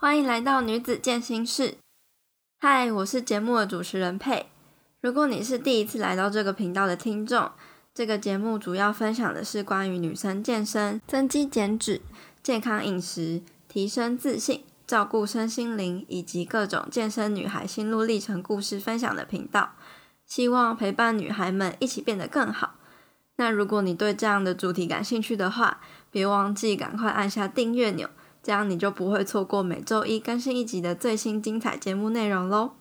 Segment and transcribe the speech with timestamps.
[0.00, 1.74] 欢迎来到女子健心室。
[2.58, 4.46] 嗨，我是节目的主持人佩。
[5.02, 7.50] 如果你是第一次来到这个频道的听众，
[7.92, 12.00] 这个节目主要分享的是关于女生健身、增肌减脂、
[12.42, 19.72] 健康饮食、提升自信、照顾身心灵以及各种健身女孩心路历程故事分享的频道。
[20.24, 22.76] 希望陪伴女孩们一起变得更好。
[23.36, 28.08] 那如果你对这样的主题感兴趣的话，别忘记赶快按下订阅钮。
[28.42, 32.72] 这样你就不会错过每周一更新一集的最新精彩节目内容喽。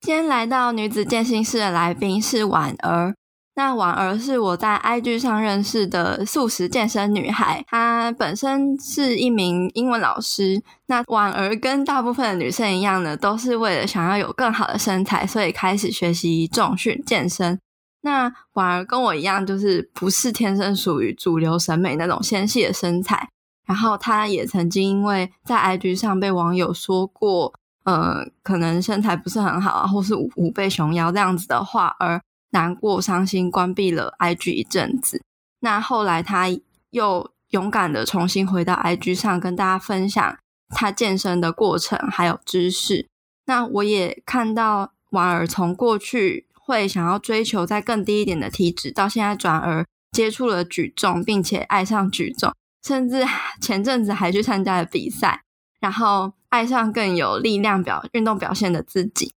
[0.00, 3.14] 今天来到女子健心室的来宾是婉儿，
[3.54, 10.62] 那婉儿是我在 IG 上认识的素食健身女孩，她本身是一名英文老师。
[10.86, 17.60] 那婉儿跟大部分的女生一样呢，都是为了想要有更好的身材，所以开始学习重训健身。
[18.00, 23.28] 那婉儿跟我一样，就是不是天生属于主流审美那种纤细的身材。
[23.66, 27.52] 然后他也曾经因为在 IG 上被网友说过，
[27.84, 35.22] 呃，可能身材不是很好啊，或是虎背熊腰这样子的话，而难过伤心关闭了 IG 一阵子。
[35.60, 36.46] 那后来他
[36.90, 40.36] 又勇敢的重新回到 IG 上，跟大家分享
[40.70, 43.06] 他健身的过程还有知识。
[43.46, 52.52] 那我也看到婉儿从过去会想要追求再更低一点的体脂，到现在转而接触了举重，并且爱上举重。
[52.82, 53.24] 甚至
[53.60, 55.42] 前阵子还去参加了比赛，
[55.80, 59.32] 然后爱上更有力量表运动表现的自己，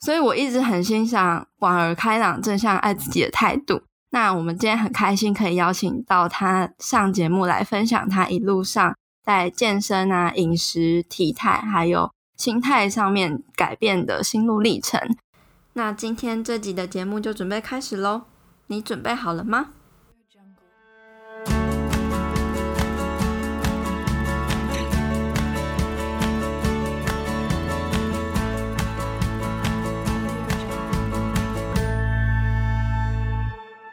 [0.00, 3.82] 所以我一直很欣赏婉儿开朗、正向、爱自己的态度。
[4.12, 15.00] 那我们今天很开心可以邀请到她上节目来分享她一路上在健身啊、饮食、体态还有心态上面改变的心路历程。
[15.74, 18.22] 那今天这集的节目就准备开始喽，
[18.66, 19.68] 你准备好了吗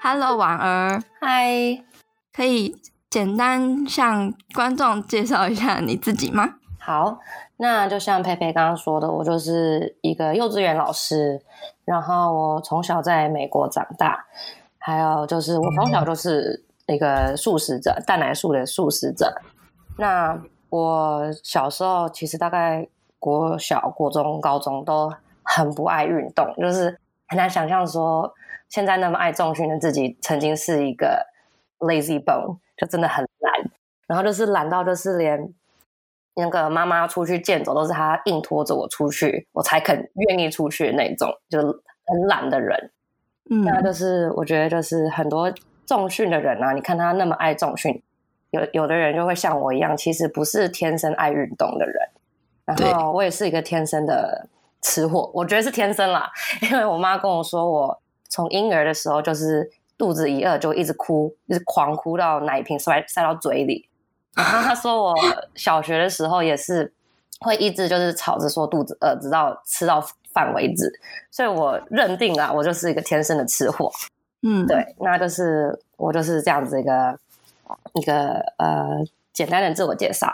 [0.09, 1.83] ？Hello，婉儿，嗨，
[2.33, 2.73] 可以
[3.09, 6.47] 简单向观众介绍一下你自己吗？
[6.79, 7.19] 好，
[7.57, 11.41] 那就像佩佩刚刚说的，我就是一个幼稚园老师，
[11.83, 14.25] 然后我从小在美国长大，
[14.79, 19.41] 还有就是我从小就是一个素食者，蛋奶素的素食者。
[19.97, 22.87] 那我小时候其实大概
[23.19, 25.13] 国小、国中、高中都
[25.43, 26.97] 很不爱运动，就是
[27.27, 28.33] 很难想象说。
[28.69, 31.25] 现在那么爱重训的自己，曾经是一个
[31.79, 33.53] lazy bone，就真的很懒，
[34.07, 35.53] 然后就是懒到就是连
[36.35, 42.91] 那个妈妈出去健走都是她硬拖着我出去，我才肯愿意出去的那种，就很懒的人。
[43.49, 45.53] 嗯，那就是我觉得就是很多
[45.85, 48.03] 重训的人啊，你看他那么爱重训，
[48.51, 51.95] 有有的人就会像我一样，其实不是天生爱运动的人。
[52.65, 54.49] 然后我也是一个天生的
[54.81, 56.29] 吃货，我觉得是天生啦，
[56.61, 58.01] 因为我妈跟我说我。
[58.29, 63.87] 从婴儿的时候，就是肚子一饿就一直哭，一直狂哭到奶瓶塞塞到嘴里。
[64.35, 65.15] 然后他说我
[65.55, 66.93] 小学的时候也是
[67.39, 69.99] 会一直就是吵着说肚子饿，直到吃到
[70.31, 70.91] 饭为止。
[71.31, 73.91] 所以我认定啊，我就是一个天生的吃货。
[74.43, 77.19] 嗯，对，那就是我就是这样子一个
[77.93, 80.31] 一个呃简单的自我介绍。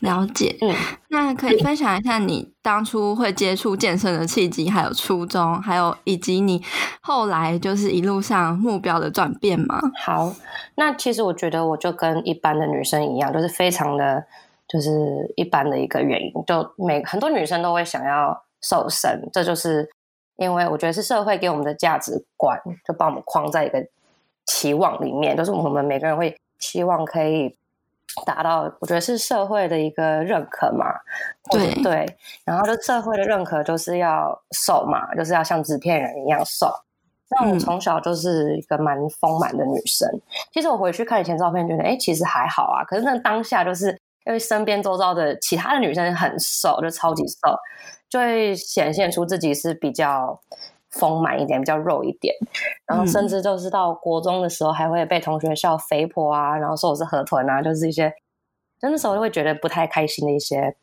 [0.00, 0.74] 了解，嗯，
[1.10, 6.60] 那可以分享一下你当初会接触健身的契机，还有初衷，还有以及你
[7.00, 9.80] 后来就是一路上目标的转变吗？
[10.04, 10.34] 好，
[10.74, 14.24] 那其实我觉得我就跟一般的女生一样，就是非常的，
[14.66, 14.90] 就是
[15.36, 19.88] 一般的一个原因，就每很多女生都会想要瘦身，这就是
[20.36, 23.78] 因为我觉得是社会给我们的价值观，就把我们框在一个
[24.46, 27.56] 期望里面，就是我们每个人会期望可以。
[28.26, 30.86] 达到我觉得是社会的一个认可嘛，
[31.50, 36.68] 对对，然后就社会的认可就是要瘦嘛，就是要像纸片人一样瘦。
[37.30, 40.20] 那我从小就是一个蛮丰满的女生，嗯、
[40.52, 42.84] 其实我回去看以前照片，觉得哎，其实还好啊。
[42.84, 43.88] 可是那当下就是
[44.26, 47.56] 因为身边周遭的其他的女生很瘦，就超级瘦，
[48.10, 50.40] 就会显现出自己是比较。
[50.92, 52.34] 丰满一点，比较肉一点，
[52.86, 58.10] 然后甚至就是到国中的时候，还会被同学笑肥婆啊，然后说我是河豚啊，就是一些，
[58.80, 60.76] 就那时候就会觉得不太开心的一些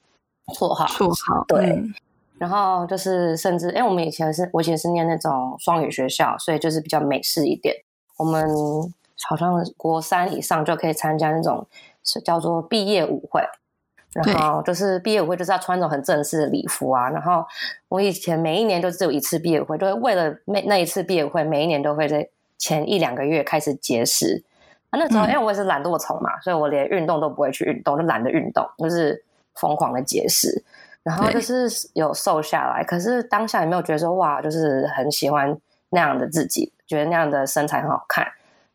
[0.55, 0.85] 绰号。
[0.85, 1.93] 绰号对，嗯、
[2.37, 7.75] 然后就是甚至，因为我们以前是，我以前是念那种双语学校，所以就是比较美式一点。
[8.17, 8.49] 我们
[9.27, 11.67] 好像国三以上就可以参加那种
[12.03, 13.41] 是叫做毕业舞会。
[14.13, 17.09] 然后就是毕业舞会，就是要穿那种很正式的礼服啊。
[17.09, 17.45] 然后
[17.87, 22.27] 我以前每一年都只有一次毕业舞会，就会为了那那一次毕业舞会，每一年都会在
[22.57, 24.43] 前一两个月开始节食。
[24.89, 29.23] 啊，那时候因为我也是懒惰虫嘛，所以我连运动都不会去运动，就懒得运动，就是
[29.53, 30.63] 疯狂的节食，
[31.03, 35.55] 然后就是有瘦下来，可是当下也没有觉得说哇，就是很喜欢
[35.91, 38.25] 那样的自己，觉得那样的身材很好看。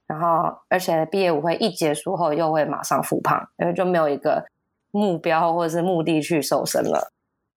[0.06, 4.44] 然后而且毕业舞会一结束后又会马上复胖，因为就没有一个
[4.94, 7.12] 目标或者是目的去瘦身了。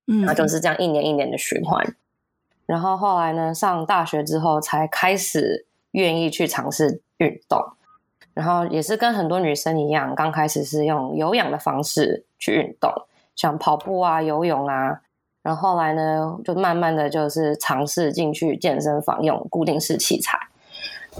[0.08, 1.94] 嗯，那就是这样一年一年的循环。
[2.66, 7.64] 然后后来呢，上大学之后才开始愿意去尝试运动。
[8.34, 12.92] 然后也是跟很多女生一样，刚开始是用有氧的方式去运动，
[13.36, 15.00] 像跑步啊、游泳啊。
[15.42, 20.38] 然后后来呢，就慢慢的就是尝试进去健身房用固定式器材。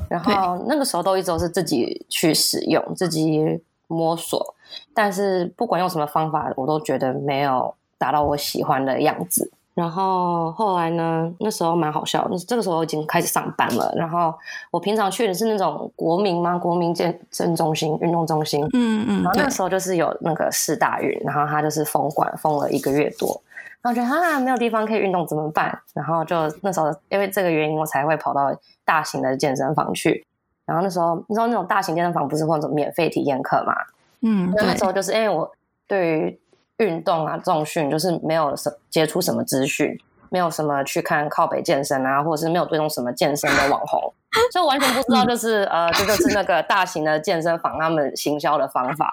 [0.09, 4.55] 然后那个时候都一直都是自己去使用，自己摸索。
[4.95, 9.51] 但是不管用什么方法，我都觉得没有达到我喜欢的样子。
[9.75, 13.93] 然后后来呢，那时候蛮好笑，这个时候已经开始上班了。
[13.95, 14.35] 然后
[14.73, 16.59] 我平常去的是那种国民吗？
[16.59, 18.65] 国民健身中心、运动中心。
[18.73, 19.23] 嗯嗯。
[19.23, 23.41] 然后那时候就是有那个四大运，然后他就是封馆，封了一个月多。
[23.81, 25.79] 然后觉得啊，没有地方可以运动怎么办？
[25.95, 28.53] 然后就那时候因为这个原因，我才会跑到
[28.85, 30.27] 大型的健身房去。
[30.69, 33.75] 然后那时候你知道那种大型健身房不是会有种免费体验课嘛？
[34.21, 35.51] 嗯，那时候就是因为我
[35.89, 36.41] 对于。
[36.79, 39.99] 运动啊，重训就是没有什接触什么资讯，
[40.31, 44.01] 没有什么去看靠北健身啊，或者是没有追踪什么健身的网红，
[44.53, 49.13] 所以完全不知道，就是呃，这就，就是那个大型的健身房他们行销的方法，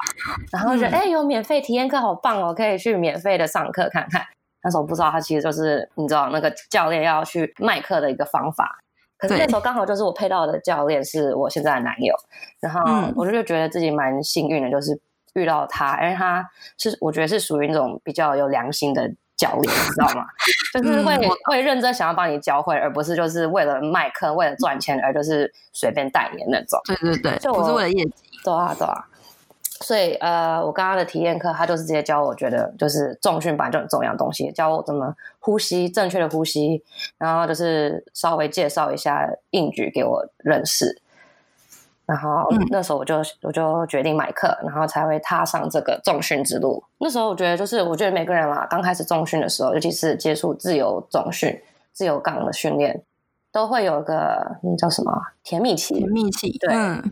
[0.51, 4.21] 然后觉得哎、欸，有免费体验课，好棒哦，可以去免费的上课看看。
[4.61, 8.77] 那时候不知道，他其实就是你知道那个教练要去卖课的一个方法。
[9.17, 12.13] 可是那时候刚好就是我配到的教练是我现在的男友，
[12.59, 12.81] 然后
[13.15, 14.99] 我就觉得自己蛮幸运的，就是。
[15.35, 20.25] 遇到他，因为他是我觉得是属于那种比较有良心的教练，你知道吗？
[20.73, 21.13] 就是会
[21.49, 26.79] 会认真想要帮你教会，而不是就是为了卖课、为了赚钱而就是随便带你的那种。
[26.85, 28.13] 对对对，就不是为了业绩。
[28.45, 29.05] 对啊对啊。
[29.85, 36.83] 所以呃，我刚刚的体验课，他就是直接教我，觉得就是重训本来就很重要的东西，教我怎么呼吸，正确的呼吸，
[37.19, 40.99] 然后就是稍微介绍一下硬举给我认识。
[42.07, 46.83] 然后那时候我就、嗯、我就决定买课，然后才会踏上这个重训之路。
[46.97, 51.61] 那时候我觉得，就是我觉得每个人啦，刚开始重训的时候，尤其是接触自由重训、
[51.93, 53.03] 自由杠的训练，
[53.51, 55.93] 都会有一个那叫什么甜蜜期。
[55.93, 56.73] 甜蜜期，对。
[56.73, 57.11] 嗯。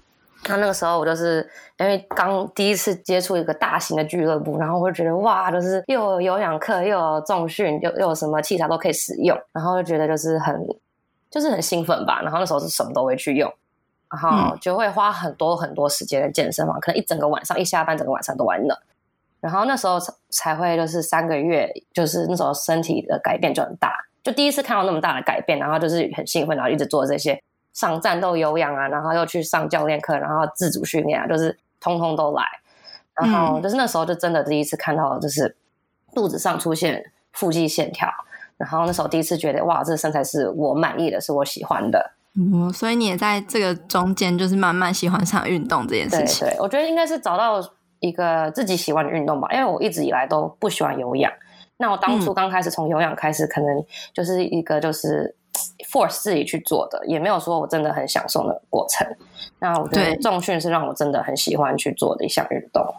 [0.49, 1.47] 那那个时候我就是
[1.79, 10.65] 因为刚第一次接触一个大型的俱乐部，然后我就觉得哇，就是又有有氧课，又有重训，又又有什么器材都可以使用，然后就觉得就是很
[11.29, 12.21] 就是很兴奋吧。
[12.21, 13.51] 然后那时候是什么都会去用。
[14.11, 18.79] 然后就会花很多很多时间在健身房，可能一整个晚上，一下班整个晚上都玩了。
[19.41, 19.97] 然后那时候
[20.29, 23.91] 才会就是三个月，就是那时候身体的改变就很大，
[24.21, 27.41] 就第一次看到那么大的改变，然后就是很兴奋，然后一直做这些
[27.73, 32.43] 上战斗有氧啊，然后又去上教练课，然后自主训练啊，就是通通都来。
[33.15, 35.55] 然后就是那时候就真的第一次看到，就是
[36.15, 38.09] 肚子上出现腹肌线条，
[38.57, 42.13] 然后那时候第一次觉得哇，这身材是我满意的，是我喜欢的。
[42.35, 46.47] 嗯，所以你也在这个中间，就是慢慢喜欢上运动这件事情。
[46.47, 47.61] 对，对，我觉得应该是找到
[47.99, 51.31] 一个自己喜欢的运动吧，因为我一直以来都不喜欢有氧。
[51.77, 55.35] 那我当初刚开始从有氧开始，可能就是一个就是
[55.83, 59.07] force 自己去做的，也没有说我真的很享受的过程。
[59.59, 62.95] 那我觉得重训是让我真的很喜欢去做的一项运动。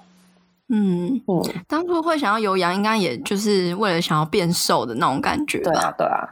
[0.69, 5.71] 嗯嗯，当初会想要有氧，应该也就是为了想要变瘦的那种感觉吧。
[5.71, 6.29] 对啊，对啊。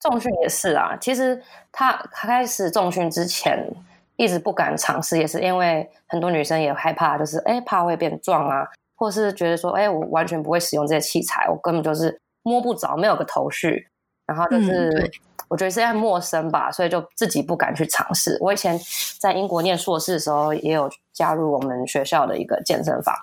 [0.00, 1.40] 重训也是啊，其实
[1.72, 3.66] 他开始重训之前
[4.16, 13.88] 一直不敢尝试，也是因为很多女生也害怕，就是哎怕会变壮啊，或是觉得说哎我完全不会使用这些器材，我根本就是摸不着，没有个头绪，
[14.26, 15.10] 然后就是、嗯、
[15.48, 18.36] 我觉得是在陌生吧，所以就自己不敢去尝试。
[18.40, 18.78] 我以前
[19.18, 23.14] 在英国念硕士的时候，也有加入我们学校的一个健身房，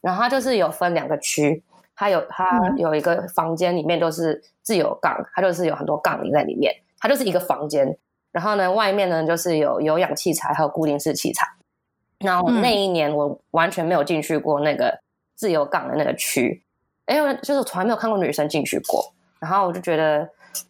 [0.00, 1.62] 然后它就是有分两个区。
[2.00, 7.98] 它有它有一个房间，里面都是自由杠，它就是有很多杠铃在里面，它就是一个房间。
[8.30, 11.44] 然后呢，外面呢就是有有氧器材，还有固定式器材。
[12.20, 14.96] 然后那一年我完全没有进去过那个
[15.34, 16.62] 自由杠的那个区，
[17.08, 19.12] 因为就是从来没有看过女生进去过。
[19.40, 20.28] 然后我就觉得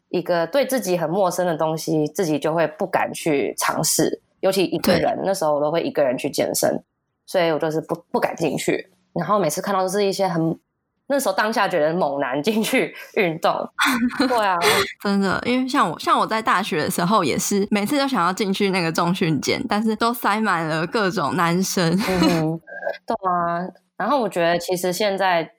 [0.08, 5.18] 一个对自己很陌生的东西，自己就会不敢去尝试，尤其一个人。
[5.24, 6.82] 那时候我都会一个人去健身，
[7.26, 8.90] 所以我就是不不敢进去。
[9.12, 10.58] 然后每次看到都是一些很。
[11.10, 13.66] 那时候当下觉得猛男进去运动，
[14.28, 14.58] 对啊，
[15.02, 21.98] 真的，因为像我，像我在大学的时候也是，每次都想要进去那个重训间，但是都塞满了各种男生。
[22.06, 22.60] 嗯，
[23.06, 23.66] 对啊。
[23.96, 25.50] 然后我觉得其实现在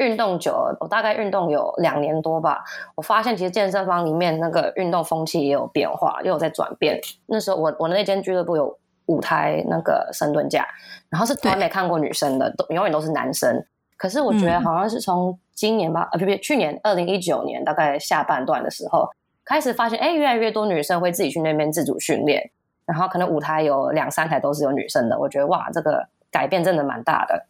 [0.00, 2.64] 运动久了，我大概运动有两年多吧，
[2.94, 6.98] 我发现其实健身房里面那个运动风气也有变化，也有在转变。
[7.26, 8.76] 那时候我我那间俱乐部有
[9.06, 10.66] 五台那个深蹲架，
[11.08, 13.64] 然后是从来没看过女生的，都永远都是男生。
[13.96, 19.06] 可是我觉得好像是从今年吧，呃，不不，去年二零一九年大概下半段的时候，
[19.44, 22.50] 开始发现，哎，越来越多女生会自己去那边自主训练，
[22.86, 25.18] 然后可能舞台有两三台都是有女生的。
[25.18, 27.44] 我觉得哇，这个改变真的蛮大的。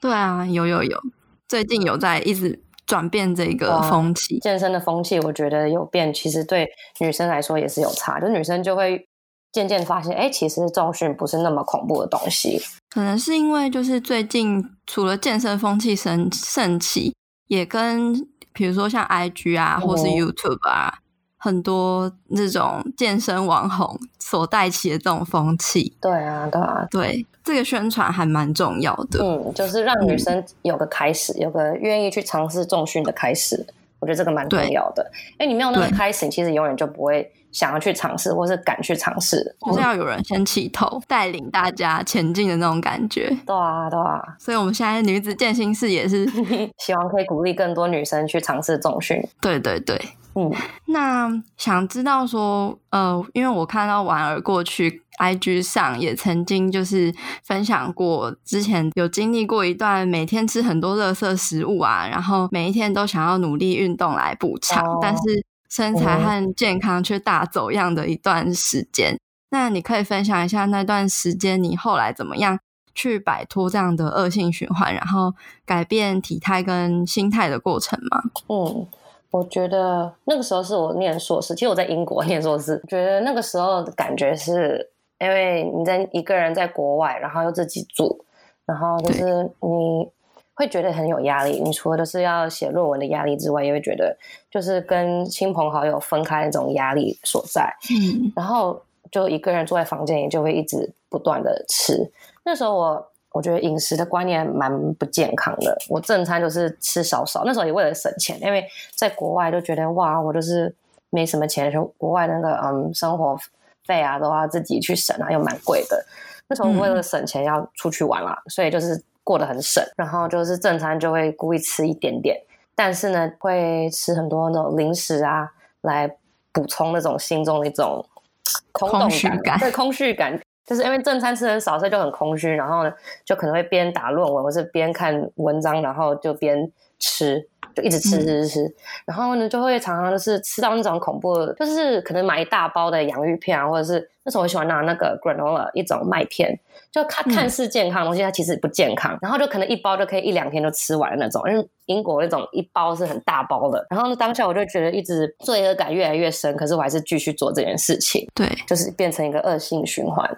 [0.00, 1.00] 对啊，有有有，
[1.48, 6.68] 最近有在一直转变这个风气，健身的风气，我觉得有变，其实对
[7.00, 9.08] 女生来说也是有差，就女生就会。
[9.50, 12.60] 渐渐发现，哎，其实重训不是那么恐怖的东西。
[12.90, 18.12] 可能是因为，就是最近除了健身风气盛盛起，也跟
[18.52, 21.02] 比如说像 IG 啊，或是 YouTube 啊，嗯、
[21.38, 25.96] 很多那种健身网红所带起的这种风气。
[26.02, 29.24] 对啊，对啊，对，这个宣传还蛮重要的。
[29.24, 33.66] 嗯，就是让女生有个开始，嗯、有个愿意去尝试重训的开始。
[34.00, 35.10] 我觉得这个蛮重要的。
[35.38, 37.32] 哎，你没有那个开始，你其实永远就不会。
[37.50, 43.34] 想要去尝试，或是敢去尝试，就是要有人先起头，带领大家前进的那种感觉。
[43.46, 44.22] 对啊，对啊。
[44.38, 46.26] 所以我们现在女子健心室也是
[46.76, 49.18] 希望可以鼓励更多女生去尝试重训。
[49.40, 49.98] 对对对，
[50.34, 50.52] 嗯。
[50.88, 65.44] 那想知道说，呃，因为我看到婉儿过去 IG 上也曾经就是分享过，之前有经历过一段每天吃很多垃圾食物啊，然后每一天都想要努力运动来补偿，哦、但是。
[65.70, 69.20] 身材和健康却大走样的一段时间，嗯、
[69.50, 72.58] 那你可以分享一下那段时间你后来怎么样
[72.94, 75.34] 去摆脱这样的恶性循环，然后
[75.66, 78.22] 改变体态跟心态的过程吗？
[78.48, 78.86] 嗯，
[79.30, 88.24] 我觉得那个时候是我念硕士，其实我在英国念硕士，觉得那个时候的感觉是因为你在一个人在国外，然后又自己住，
[88.64, 90.10] 然后就是你。
[90.58, 91.60] 会觉得很有压力。
[91.60, 94.16] 你除了就是要写论文的压力之外，也会觉得
[94.50, 97.72] 就是跟亲朋好友分开那种压力所在。
[97.92, 102.10] 嗯，然后就一个人坐在房间里，就会一直不断的吃。
[102.44, 105.78] 那时候我我觉得饮食的观念蛮不健康的。
[105.88, 107.44] 我正餐就是吃少少。
[107.44, 110.74] 那时候也为了省钱，因为在国外就觉得哇，我就是
[111.10, 113.38] 没什么钱，就国外那个嗯生活
[113.88, 116.04] 费啊都要自己去省啊，又蛮贵的。
[116.46, 119.02] 那时候为了省钱要出去玩啦，所以就是。
[119.28, 122.34] 过得很省，然后就是正餐就会故意吃一点点，
[122.74, 125.52] 但是呢，会吃很多那种零食啊，
[125.82, 126.10] 来
[126.50, 128.02] 补充那种心中的一种
[128.72, 129.06] 空洞
[129.44, 129.58] 感。
[129.58, 132.48] 对，空虚感，就是因为正餐吃很少，所以就很空虚。
[132.48, 137.46] 然后呢，就可能会边打论文，或是边看文章，然后就边吃。
[137.78, 138.74] 就一直吃吃吃吃，嗯、
[139.06, 146.58] 然后呢，就会常常就是吃到那种恐怖的，就是可能买一大包的洋芋片啊，或者是那时候我喜欢拿那个 granola 一种麦片，
[146.90, 149.14] 就它看似健康的东西，它其实不健康。
[149.14, 153.86] 嗯、然后就可能一包就可以一两天就吃完的那种，因为英国那种一包是很大包的。
[153.88, 160.28] 然后呢，当下我就觉得一直罪恶感越来越深，可是我还是继续做这件事情，对，就是变成一个恶性循环。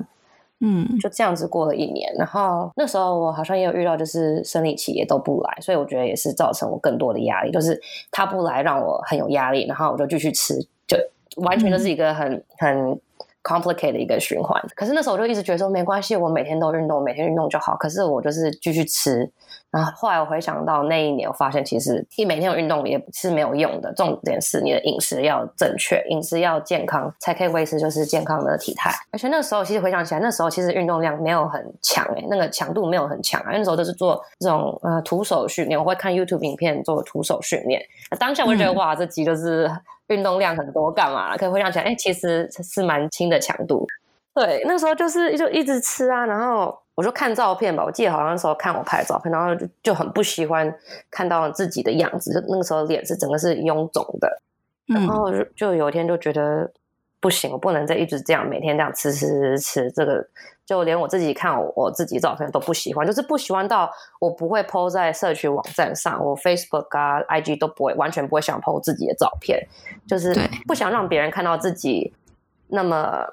[0.61, 10.55] 嗯，就这样子过了一年，然后那时候我好像也有遇到，就是生理期也都不来，所以我觉得也是造成我更多的压力，就是他不来让我很有压力，然后我就继续吃，
[10.87, 10.97] 就
[11.37, 13.01] 完全就是一个很、嗯、很
[13.43, 14.63] complicated 的一个循环。
[14.75, 17.77] 可是那时候我就一直觉得说没关系，我每天都运动，每天运动就好。
[17.77, 19.31] 可是我就是继续吃。
[19.71, 23.93] 然后后来我回想到那一年，我发现其实你每天有运动也是没有用的。
[23.95, 28.91] 重点是你的饮食要正确，饮食要健康，才可以维持就是健康的体态。
[29.13, 33.51] 而且那时候其实回想起来，那时候其实运动量没有很强诶，那个强度没有很强啊。
[33.53, 37.81] 那时候都是做这种呃徒手训练，我会看 YouTube 影片做徒手训练。
[38.19, 39.71] 当下我就觉得、嗯、哇，这集就是
[40.11, 41.37] 运动量很多，干嘛？
[41.37, 43.87] 可以回想起来，哎，其实是蛮轻的强度。
[44.35, 46.79] 对，那时候就是就一直吃啊，然后。
[46.97, 50.71] 我就看照片吧，我记得好像那时候看我拍的照片，然后就就很不喜欢
[51.11, 54.43] 看到自己的样子，就那个时候脸是整个是臃肿的，
[54.85, 56.71] 然后就就有一天就觉得
[57.21, 60.27] 不行，我不能再一直这样每天这样吃吃吃吃，这个
[60.65, 69.61] 就连我自己看我，我自己照片都不喜欢，就是不喜欢到我不会 po 在社区网站上，我 Facebook 啊 IG 都不会，完全不会想 po 自己的照片，
[70.09, 70.35] 就是
[70.67, 72.13] 不想让别人看到自己
[72.69, 73.25] 那么。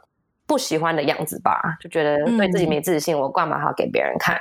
[0.50, 4.40] 不喜欢的样子吧，就觉得对自己没自信，嗯、我干嘛还要给别人看？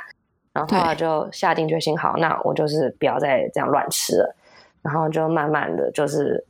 [0.52, 4.36] 然后后来就下定决心，好，那我就是不要再这样乱吃了。
[4.82, 6.46] 然后就慢慢的就是，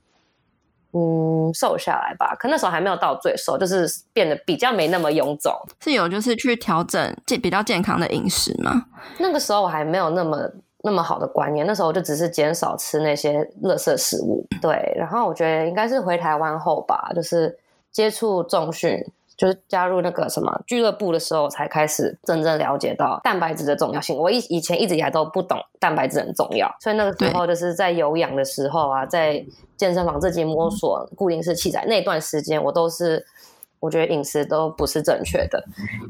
[0.93, 2.35] 嗯，瘦下来吧。
[2.38, 5.52] 可那时候还没有到最瘦，就是变得比较没那么臃肿。
[5.81, 8.87] 是有就是去调整健比较健康的饮食吗？
[9.19, 10.38] 那个时候我还没有那么
[10.83, 14.47] 那么好的观念，那时候我就只是减少吃那些垃圾食物。
[14.62, 17.59] 对，然后我觉得应该是回台湾后吧，就是
[17.90, 18.99] 接触重训。
[19.37, 24.16] 就是加入那个什么俱乐部的时候，才开始真正了解到蛋白质的重要性。
[24.16, 29.45] 我以以前一直以来都不懂蛋白质很重要，所以那个时候就是在有氧的时候啊，在
[29.76, 33.25] 健身房自己摸索固定式器材那段时间，我都是
[33.78, 35.62] 我觉得饮食都不是正确的，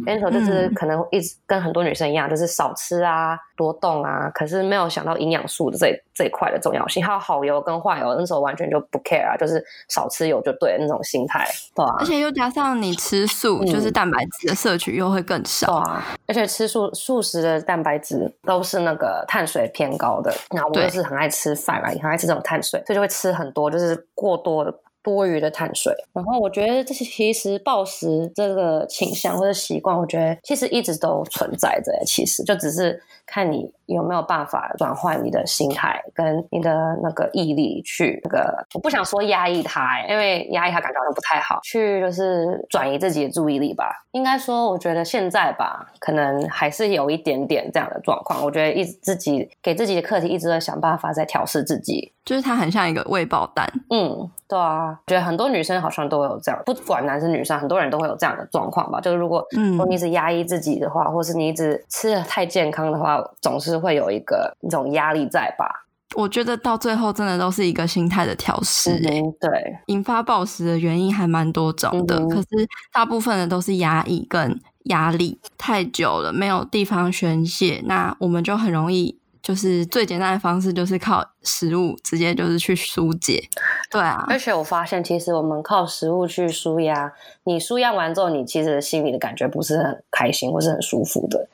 [0.07, 11.97] 那时候就是可能一直跟很多女生一样，就是少吃啊，多动啊，可是没有想到营养素的这这一块的重要性，还有好油跟坏油，那时候完全就不 care 啊，就是少吃油就对那种心态，对啊。
[11.99, 16.05] 而且又加上你吃素，嗯、就是蛋白质的摄取又会更少，对啊。
[16.29, 24.73] 而且吃素素食的蛋白质都是那个碳水偏高的，那我就是很爱吃饭啊，也很爱吃这种碳水，所以就会吃很多，就是过多的。
[25.07, 31.93] 多余的碳水，然后我觉得这些其实暴食这个倾向或者习惯，我觉得其实一直都存在着。
[32.05, 41.61] 其实就只是看你有没有办法转换你的心态跟你的那个毅力去那个，我不想说压抑它，因为压抑它感觉好像不太好。
[41.63, 44.05] 去就是转移自己的注意力吧。
[44.11, 48.43] 应该说，我觉得现在吧，可能还是有一点点这样的状况。
[48.43, 52.13] 我觉得一直自己给自己的课题，一直在想办法在调试自己。
[52.25, 53.71] 就是它很像一个未爆弹。
[53.89, 59.01] 嗯，对啊，觉得很多女生好像都有这样，不管男生女生，很多人都会有这样的状况吧。
[59.01, 65.87] 就是如果嗯你一直压抑自己的话，嗯、或是你一直吃的太健康的话，总是会有一个一种压力在吧。
[66.15, 68.93] 我觉得到最后真的都是一个心态的调适。
[68.93, 72.47] 嗯，对，引发暴食的原因还蛮多种的，嗯、可是
[72.93, 79.19] 大部分的都是压抑跟压力太久了，没有地方宣泄，那我们就很容易。
[79.47, 83.41] 就是最简单的方式，就是靠食物直接就是去疏解，
[83.89, 84.25] 对啊。
[84.29, 87.13] 而且我发现，其实我们靠食物去舒压，
[87.45, 91.49] 你舒压完之后，你其实心里的感觉不是很开心，或是很舒服的。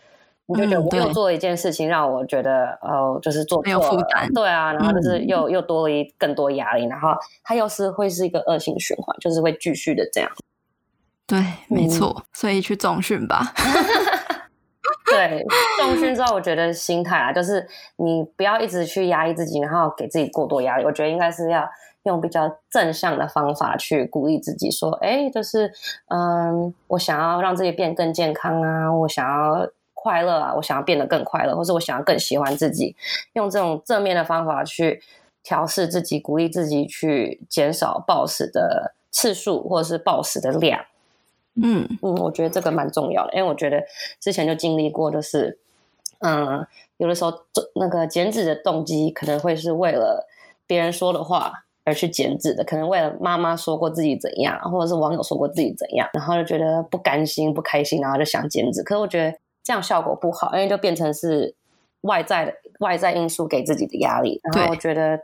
[0.46, 4.08] 你就觉得我又做了一件事情，让我觉得、嗯、呃，就是做错了。
[4.34, 7.10] 对啊，然后就是又、嗯、又多了一更多压力，然后
[7.44, 10.30] 它又是会是一个恶性循环，就是会继续的这样。
[11.26, 13.52] 对，没错，嗯、所以去重训吧。
[15.06, 15.44] 对，
[15.78, 17.66] 重训之后，我觉得心态啊，就是
[17.96, 20.84] 你不要一直去压抑自己，然后给自己过多压力。
[20.84, 21.68] 我觉得应该是要
[22.04, 25.70] 用比较正向的方法去鼓励自己，说，哎，就是，
[26.08, 32.96] 嗯，我想要让自己变更健康啊，我想要快乐啊，我想要变得更快乐，或是我想要更喜欢自己，
[33.34, 35.02] 用这种正面的方法去
[35.42, 40.80] 调试自己，鼓励自己去减少暴食的次数，或者是暴食的量。
[41.54, 43.82] 嗯嗯，我觉得这个蛮重要的，因为我觉得
[44.18, 45.58] 之前就经历过，就是
[46.20, 47.32] 嗯，有的时候
[47.74, 50.26] 那个减脂的动机可能会是为了
[50.66, 51.52] 别人说的话
[51.84, 58.82] 而去减脂的，可能为了妈妈说过自己怎样，或者是网友说过自己怎样，然后就觉得不甘心、不开心，然后就想减脂。
[58.82, 61.54] 可是我觉得这样效果不好，因为就变成是
[62.02, 64.40] 外在的外在因素给自己的压力。
[64.44, 65.20] 然后我觉得，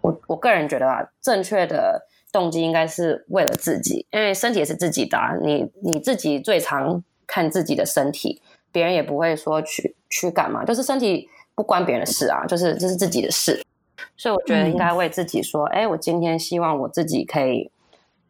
[0.00, 2.06] 我我个人觉得啊，正确的。
[2.30, 13.64] 动机应该是为了自己，因为身体也是自己的啊，你你自己最常看自己的身体，别人也不会说去去干嘛，就是身体不关别人的事啊，就是这是自己的事，
[14.16, 17.70] 所以我觉得应该为自己说，哎、嗯，我今天希望我自己可以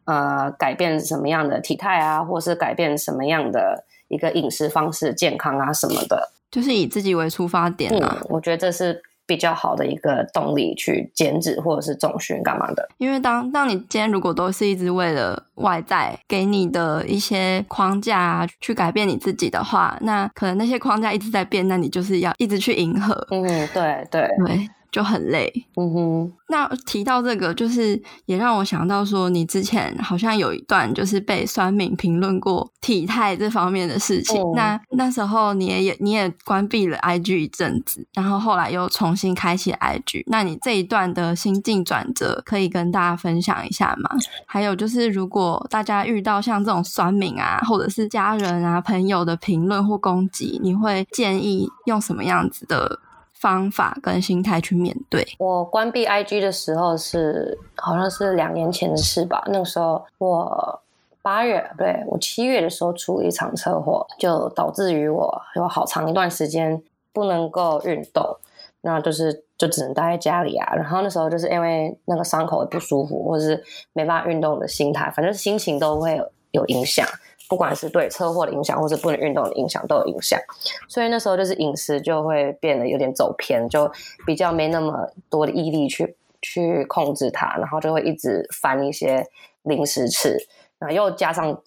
[0.05, 9.03] 呃改变什么样的体态啊，或是改变什么样的一个饮食方式、健康啊什么的，就是以自己为出发点啊，嗯，我觉得这是。
[9.29, 23.13] 比较好的一个动力去减脂或者是重训干嘛的，因为当当你今天如果都是一直为了外在给你的一些框架啊去改变你自己的话，那可能那些框架一直在变，那你就是要一直去迎合。
[23.29, 24.69] 嗯，对对对。
[24.91, 26.33] 就很累，嗯哼。
[26.51, 34.41] 那提到这个，就是也让我想到说，你之前好像有一段就是被酸敏评论过体态这方面的事情。
[34.41, 40.23] 嗯、那那时候你也也你也关闭了 IG 一阵子，然后后来又重新开启 IG。
[40.25, 44.09] 那你这一段的心境转折，可以跟大家分享一下吗？
[44.47, 52.99] 还有就是，如果大家遇到像这种酸敏啊，或者是家人啊、朋友的评论或攻击，你会建议用什么样子的
[53.39, 55.25] 方法跟心态去面对。
[55.39, 59.43] 我关闭 IG 的时候是好像是两年前的事吧。
[59.47, 60.81] 那个时候我
[61.21, 66.81] 八月，不对，我七月的时候出了一场车祸，就导致于我有好长一段时间
[67.13, 68.37] 不能够运动，
[68.81, 70.73] 那就是就只能待在家里啊。
[70.75, 76.19] 然后那时候就是因为那个伤口不舒服，或者是没办法运动的心态，反正心情都会
[76.51, 77.05] 有影响。
[77.49, 80.39] 不管是对车祸的影响，或是不能运动的影响，都有影响。
[80.87, 83.91] 所以那时候就是饮食就会变得有点走偏，就
[84.25, 89.27] 比较没那么多的毅力去去控制它，然后就会一直翻一些
[89.63, 90.37] 零食吃，
[90.77, 91.61] 然后又加上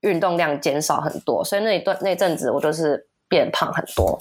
[0.00, 4.18] 运动量减少很多，所以那一段那阵子我就是变胖很多。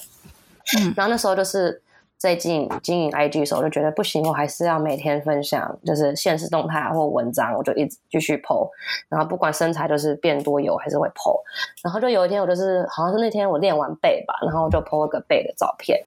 [0.77, 1.81] 嗯，然后那时候就是。
[2.25, 8.67] 在经营经营 IG 的时候，我就觉得不行，我还是要每天分享，就是现实动态或文章，我就一直继续 po。
[9.07, 11.39] 然后不管身材就是变多油，还是会 po。
[11.83, 16.03] 然后就有一天，我就是好像是那天我练完背吧，然后就 po 一个背的照片。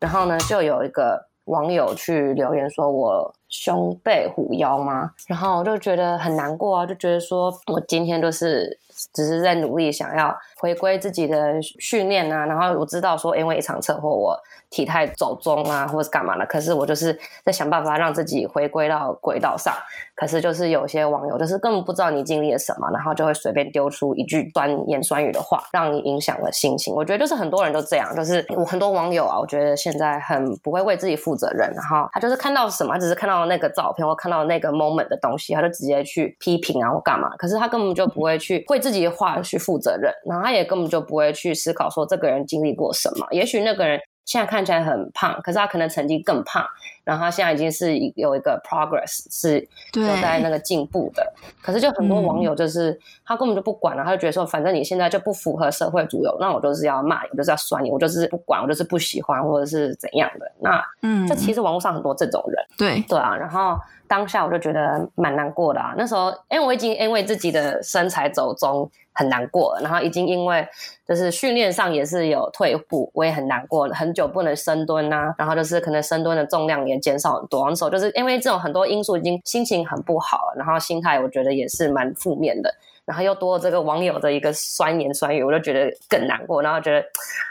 [0.00, 5.12] 然后呢，就有一个网友去留言说我胸背虎腰吗？
[5.28, 8.76] 然后我就觉得很难过啊，就觉得说我今天就是
[9.12, 12.44] 只是在努力想要回归自己的训练啊。
[12.44, 14.36] 然后我知道说，因为一场车祸，我
[14.70, 16.46] 体态走中啊，或者是干嘛的。
[16.46, 19.74] 可是我就是在想办法让自己回归到轨道上。
[20.14, 26.94] 可是就是有些网友就是根本不知道你经历了什么，然后就会随便丢出一句酸言酸语的话，让你影响了心情。
[26.94, 31.72] 我觉得就是很多人都这样，就是我很多网友啊，我觉得现在很不会为自己负责任。
[31.74, 37.30] 然后他就是看到什么，只是看到那个照片或看到那个 moment 的东西，他就直接去批评啊或干嘛。
[37.38, 43.26] 可是他根本就不会去为自己的话去负责任，然后他也根本就不会去思考说这个人经历过什么。
[43.30, 43.98] 也许那个人。
[44.24, 46.64] 现在看起来很胖，可是他可能曾经更胖，
[47.04, 49.58] 然后他现在已经是有一个 progress，是
[49.94, 51.32] 有在那个进步的。
[51.60, 60.50] 可是就很多网友就是、嗯、他根本就不管了，他就觉得说，反正你现在就不符合社会主流，那我就是要骂你，我就是要酸你，我就是不管，我就是不喜欢或者是怎样的。
[60.60, 63.36] 那嗯，这其实网络上很多这种人，对对啊。
[63.36, 63.76] 然后
[64.10, 65.94] 当下我就觉得蛮难过的啊。
[65.96, 68.90] 那时候因为我已经因为自己的身材走中。
[69.12, 70.66] 很难过，然后已经因为
[71.06, 82.72] 就是训练上也是有退步，我也很难过，很久不能深蹲啊，然后就是可能深蹲的重量也减少很多，那时候就是因为这种很多因素，已经心情很不好，然后心态我觉得也是蛮负面的，
[83.04, 87.04] 然后又多了这个网友的一个酸言酸语，我就觉得更难过，然后觉得，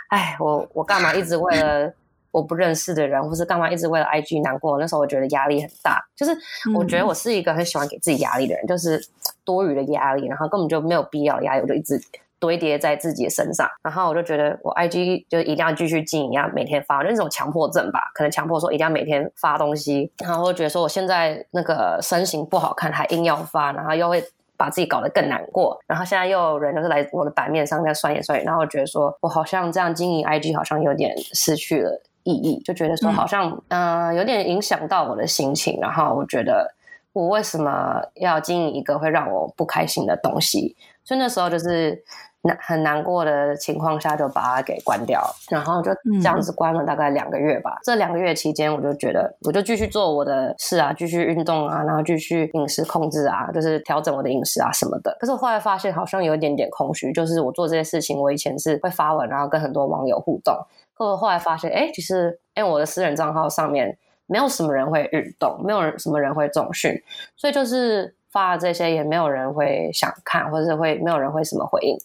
[0.08, 1.94] 哎，我我干嘛一直为了。
[2.32, 4.78] 我不认识的人，或是干嘛一直为了 IG 难过？
[4.80, 6.32] 那时候我觉得压力很大，就是
[6.76, 9.02] 我觉得我是一个很喜欢给自己压力的人，嗯、就是
[9.44, 12.00] 多余的压力，然后根本就没有必要的压力，我就一直
[12.40, 13.68] 堆叠在自己的身上。
[13.84, 20.12] 然后我就觉得我 IG 就一定要继续经营，要每天发，就是那种强迫症吧，可能强迫说一定要每天发东西。
[20.24, 24.24] 然后我觉得说我现在那个身形不好看，还硬要发，然后又会
[24.56, 25.78] 把自己搞得更难过。
[25.88, 32.02] 然后现在又有人就是来我的版面上在酸言酸语，然后我觉得说我好像这样经营 IG 好像有点失去了。
[32.24, 36.74] 意义就觉得说好像嗯、呃、有点影响到我的心情，然后我觉得
[37.14, 40.76] 我为什么要经营一个会让我不开心的东西？
[41.04, 42.04] 所以那时候就是
[42.42, 47.72] 难很难过的情况下，就把它给关掉，然后就这样子关了大概两个月吧。
[47.72, 55.18] 嗯、这两个月期间，我就觉得我就继续做我的事啊，继续运动啊，然后继续饮食控制啊，就是调整我的饮食啊什么的。
[55.20, 60.56] 可是我后来发现好像有一点点空虚，就是我做这些事情，我以前是会发文，然后跟很多网友互动。
[61.00, 66.92] 后后来发现，哎，其实，哎，我的私人账号上面没有什么人会运动，没有人什么人会重训，
[67.36, 71.98] 所以就是发这些也没有人会想看，或者是会没有人会什么回应，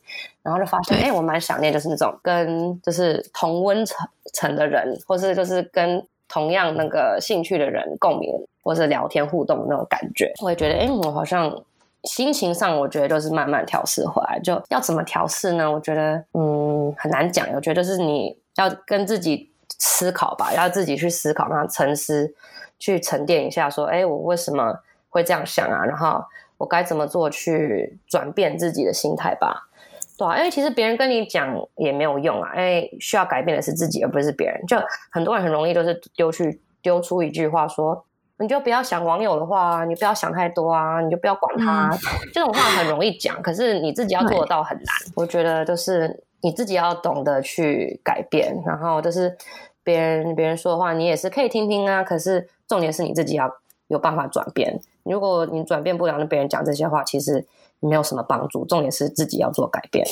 [0.42, 10.33] 然后就发现，哎，我蛮想念就是那种跟就是同温层层的人，或是就是跟同样那个兴趣的人共鸣，或是聊天互动的那种感觉。
[10.40, 11.62] 我也觉得，哎，我好像
[12.04, 15.70] 心情上，我觉得就是慢慢调试回来，就要怎么调试呢？
[15.70, 17.46] 我觉得，嗯，很难讲。
[17.54, 18.38] 我觉得就是你。
[18.56, 22.34] 要跟自己思考吧，要自己去思考，然后沉思，
[22.78, 25.84] 去沉淀一下，说：“哎，我为什么会这样想啊？
[25.84, 26.22] 然后
[26.58, 29.68] 我该怎么做去转变自己的心态吧？”
[30.16, 34.64] 对啊，因为其实别人跟你讲也没有用啊，因为需要改变的是自己，而不是别人。
[34.66, 34.76] 就
[35.10, 38.04] 很多人很容易就是丢去丢出一句话说
[38.38, 41.90] ：“你就不要想网友的话，你不要想太多啊，你就不要管他。
[41.90, 41.98] 嗯”
[42.32, 44.86] 这种话很容易讲，可是你自己要做得到很难。
[45.16, 46.22] 我觉得就是。
[46.44, 49.35] 你自己要懂得去改变，然后就是
[49.83, 52.04] 别人别人说的话，你也是可以听听啊。
[52.04, 53.50] 可是重点是你自己要
[53.88, 54.78] 有办法转变。
[55.04, 57.46] 如果你转变不了，那别人讲这些话其实
[57.80, 58.66] 没有什么帮助。
[58.66, 60.07] 重点是自己要做改变。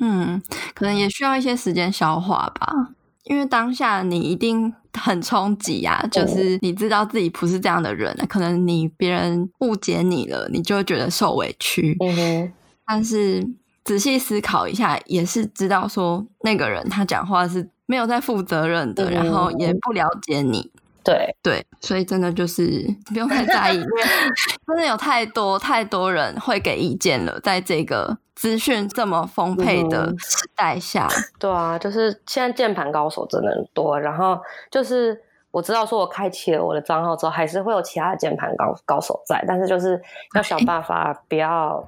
[0.00, 0.42] 嗯，
[0.74, 2.90] 可能也需要一些时间消化吧，
[3.22, 6.04] 因为当下你一定很冲击啊。
[6.10, 11.96] 就是你知道自己不是这样的人，嗯、可能你别人误解你了，你就会觉得受委屈。
[12.00, 12.52] 嗯哼，
[12.84, 13.46] 但是。
[13.84, 20.70] 仔细思考一下，也是知道说那个人他讲话是没有在负责任的，嗯、然后也不了解你。
[21.02, 24.02] 对对，所以真的就是不用太在意，因为
[24.68, 31.08] 真的有太多太多人会给意见了，在这个资讯这么丰沛的时代下。
[31.08, 34.38] 嗯、对啊，就是现在键盘高手真的很多，然后
[34.70, 35.18] 就是
[35.50, 40.00] 我知道说我开启了我的账号之后，还是会有其他的键盘高高手在，但是就是
[40.34, 41.82] 要想办法不要。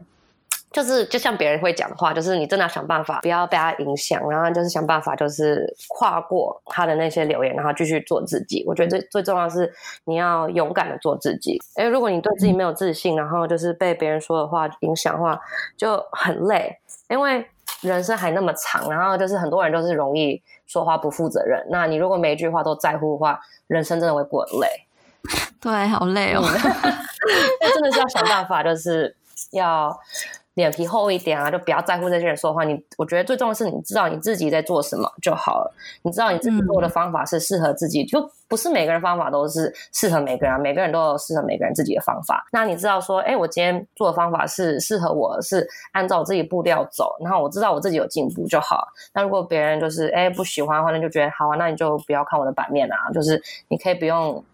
[0.73, 8.65] 就是就像别人会讲的话，就是你真的要想办法不要被他影响，然后就是想办法就是跨过他的那些留言，然后继续做自己。
[8.67, 9.71] 我觉得最最重要的是
[10.05, 11.61] 你要勇敢的做自己。
[11.77, 15.39] 诶，如果你对自己没有自信，然后就是被别人说的话影响的话，
[15.77, 16.79] 就很累。
[17.11, 17.47] 因为
[17.83, 21.63] 人生还那么长，然后就是很多人都是容易说话不负责任。
[21.69, 24.67] 那你如果每一句话都在乎的话，人生真的会过得累。
[25.61, 26.41] 对，好累哦。
[27.61, 29.15] 那真的是要想办法，就是
[29.51, 29.95] 要。
[30.55, 32.65] 脸皮厚一点啊，就不要在乎这些人说话。
[32.65, 35.75] 你我觉得最重要的是你知道你自己在做什么就好了。
[36.03, 42.47] 你知道你自己做的方法是适合自己，就不是每个人方法都是适合每个人，每个人都有适合每个人自己的方法。
[42.53, 48.87] 那你知道说，哎，我今天做的方法是适合我，是按照我自己步调走，然后我知道我自己有进步就好。
[49.15, 54.45] 那如果别人就是哎不喜欢的话，那就觉得好啊，那你就不要看我的版面啊，就是你可以不用。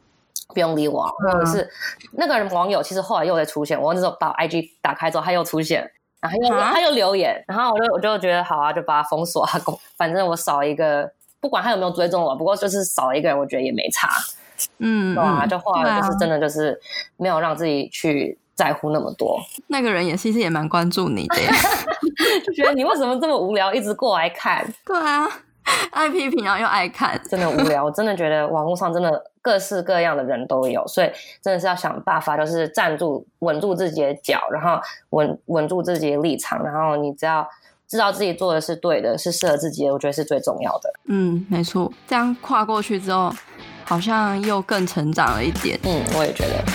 [0.55, 1.69] 不用理我，或者是
[2.13, 3.81] 那个人网友，其实后来又在出现。
[3.81, 5.89] 我那时候把 IG 打开之后，他又出现，
[6.21, 9.53] 然后又他又留言，然后我就我就觉得好啊，就把他封锁啊，
[9.97, 14.09] 反正我少一个，不管他有没有追踪我，不过就是少一个人，我觉得也没差。
[14.79, 16.81] 嗯，对啊，就后来就是真的就是
[17.17, 19.39] 没有让自己去在乎那么多。
[19.67, 21.37] 那个人也其实也蛮关注你的，
[22.45, 24.67] 就觉得你为什么这么无聊，一直过来看？
[24.87, 25.29] 对啊。
[25.90, 27.85] 爱批评然后又爱看，真的无聊。
[27.85, 31.11] 我真的觉得网络上真的各式各样的人都有，所以
[31.42, 37.46] 真的是要想办法，就是站住、稳住自己的脚，然后稳稳住自己的立场，然后你只要
[37.87, 40.92] 知道自己做的是对的，是适合自己的，我觉得是最重要的。
[41.07, 43.33] 嗯，没错，这样跨过去之后，
[43.85, 45.78] 好像又更成长了一点。
[45.85, 46.62] 嗯，我也觉得。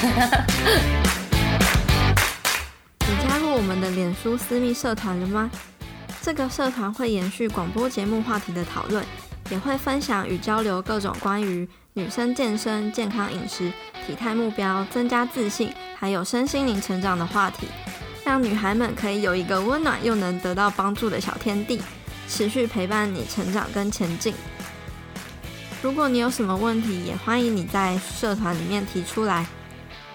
[3.05, 5.51] 你加入我们的脸书私密社团了吗？
[6.23, 9.05] 这个社团会延续广播节目话题的讨论，
[9.49, 13.69] 也会分享与交流各种关于女生健身、健康饮食、
[14.07, 17.67] 体态目标、增加自信，还有身心灵成长的话题，
[18.23, 21.81] 让女孩们可以有一个温暖又能得到帮助的小天地，
[22.29, 24.33] 持续陪伴你成长跟前进。
[25.81, 29.45] 如果你有什么问题，也欢迎你在社团里面提出来。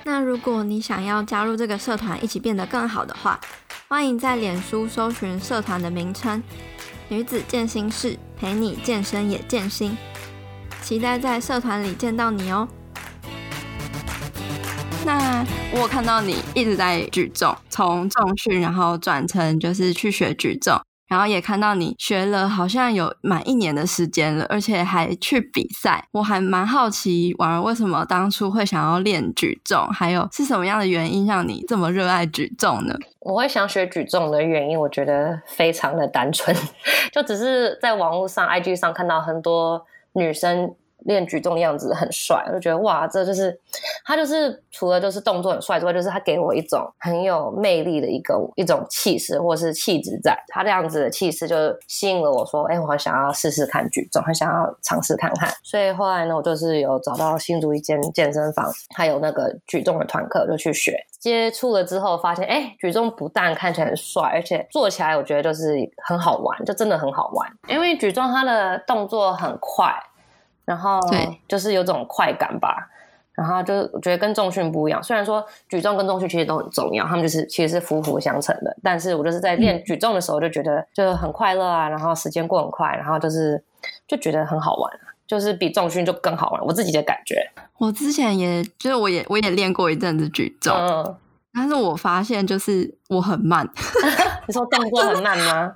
[0.05, 3.39] 那如果你想要加入这个社团，一起变得更好的话，
[3.91, 6.43] 欢迎在脸书搜寻社团的名称
[7.09, 9.97] “女子健心室”，陪你健身也健心。
[10.83, 12.69] 期待在社团里见到你哦。
[15.07, 20.79] 那我看到你一直在举重，从重训然后转成就是去学举重。
[21.09, 26.07] 然后也看到你学了，好像有满一年的时间了，而且还去比赛。
[26.13, 32.95] 我还蛮好奇，婉儿为什么当初会想要练举重，还有是什么样的原因让你这么热爱举重呢？
[33.21, 36.55] 我会想学举重的原因，我觉得非常的单纯，
[37.11, 40.75] 就只是在网络上、IG 上看到很多女生。
[41.05, 43.59] 练举重的样子很帅，我就觉得哇，这就是
[44.05, 50.37] 他，就是除了就是动作很帅之外，就是他给我一种很有魅力的一个一种气势或是气质在。
[50.49, 51.57] 他这样子的气势就
[51.87, 55.51] 吸引了我说，哎，我想要试试看举重，很想要尝试看看。
[55.63, 60.99] 所以后来呢，我就是有找到新竹一间健身房，还有那个举重的团课，就去学。
[61.21, 67.49] 接触了之后，发现哎，举重不但看起来很帅，而且做起来我觉得就是很好玩，就真的很好玩。
[67.69, 69.93] 因为举重它的动作很快。
[70.69, 71.01] 然后
[71.49, 72.91] 就是有种快感吧，
[73.33, 75.03] 然后就我觉得跟重训不一样。
[75.03, 78.77] 虽然说举重跟重训其实都很重要，他们就是其实是夫妇相成的。
[78.83, 83.65] 但是我就是在练举重的时候就觉得就很快乐啊，然后时间过很快，然后就是
[84.07, 84.93] 就觉得很好玩，
[85.27, 86.63] 就是比重训就更好玩。
[86.67, 87.51] 我自己的感觉。
[87.79, 91.17] 我之前也就是我也我也练过一阵子举重，嗯，
[91.55, 93.67] 但是我发现就是我很慢。
[94.47, 95.73] 你说动作很慢吗？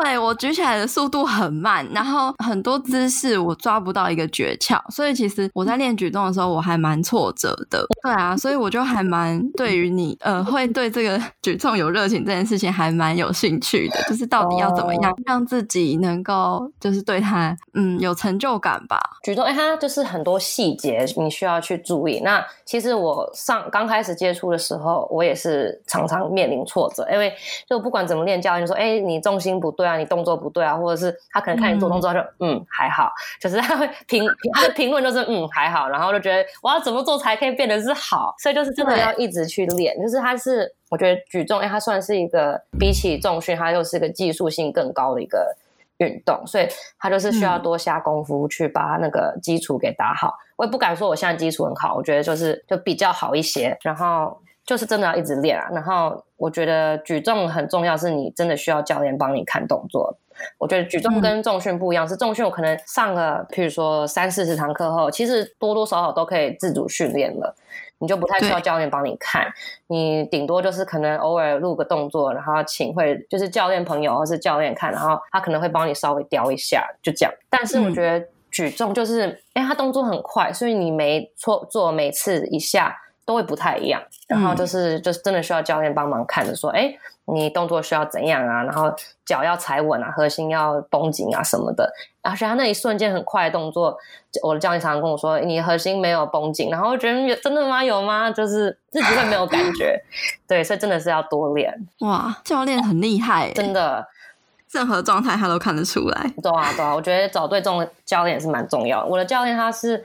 [0.00, 7.86] 对，我举起来的速度很慢，然后很多姿势我抓不到一个诀窍，所以其实我在练举重的时候我还蛮挫折的。
[8.02, 18.98] 对啊，所以我就还蛮对于你呃会对这个举重有热情这件事情还蛮有兴趣的，就是到底要怎么样让自己能够就是对他嗯有成就感吧。
[19.22, 22.20] 举重哎，它就是很多细节你需要去注意。
[22.20, 27.30] 那其实我上刚开始接触的时候，我也是常常面临挫折，因为
[27.68, 29.81] 就不管怎么练，教练就说哎你重心不对。
[29.82, 40.00] 对啊，你动作不对啊，或者是他可能看你做动作，他就嗯，嗯还好，就是他会评 他的评论就是嗯还好，然后就觉得我要怎么做才可以变得是好，所以就是真的要一直去练。
[40.00, 45.56] 就是他是我觉得举重，哎，他算是一个比起重训，他又是一个技术性更高的一个
[45.96, 46.68] 运动，所以
[46.98, 50.32] 他就是需要多下功夫去把他那个基础给打好。
[50.56, 54.38] 我也不敢说我现在基础很好，我觉得就是就比较好一些，然后。
[54.64, 60.16] 就是真的要一直练啊，然后我觉得举重很重要，是你真的需要教练帮你看动作。
[60.56, 67.54] 我觉得举重跟重训不一样，嗯、是重训我可能上个，譬如说三四十堂课后，其实多多少少都可以自主训练了，
[67.98, 69.46] 你就不太需要教练帮你看，
[69.88, 77.34] 你顶多就是可能偶尔录个动作，然后请会就是教练朋友或是教练看，然后他可能会帮你稍微雕一下，就这样。
[77.50, 82.96] 但是我觉得举重就是，哎、嗯，他动作很快，所以你每错做每次一下。
[83.24, 84.02] 都会不太一样。
[84.26, 86.94] 然后就是、嗯、就是真的需要教练帮忙看着说，哎，
[87.26, 88.62] 你动作需要怎样啊？
[88.64, 88.92] 然后
[89.24, 91.92] 脚要踩稳啊，核心要绷紧啊什么的。
[92.22, 93.98] 而且他那一瞬间很快的动作，
[94.42, 96.70] 我的教练常常跟我说，你核心没有绷紧。
[96.70, 97.82] 然后我觉得真的吗？
[97.82, 98.30] 有吗？
[98.30, 100.00] 就是自己会没有感觉。
[100.46, 101.74] 对，所以真的是要多练。
[102.00, 104.06] 哇，教练很厉害，真的。
[104.70, 106.32] 任何状态他都看得出来。
[106.42, 109.06] 对啊，对啊，我觉得找对这种教练也是蛮重要的。
[109.06, 110.02] 我的教练他是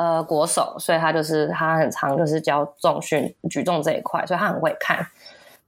[0.00, 5.06] 呃国手，所以他就是他很常就是教重训举重这一块，所以他很会看。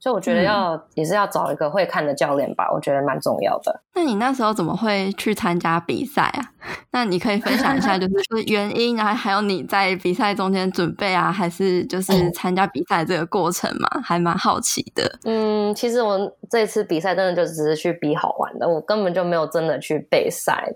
[0.01, 3.83] 所以我觉得要、嗯、也是要找一个会看的教练吧，我觉得蛮重要的。
[3.95, 6.51] 那你那时候怎么会去参加比赛啊？
[6.90, 14.01] 那你可以分享一下，就是原因，然后还有你在比赛中间准备啊，还是就是参加比赛这个过程嘛？
[14.03, 15.21] 还蛮好奇的。
[15.25, 16.18] 嗯，其实我
[16.51, 20.75] 这次比赛真的就只是去比好玩的，我根本就没有真的去备赛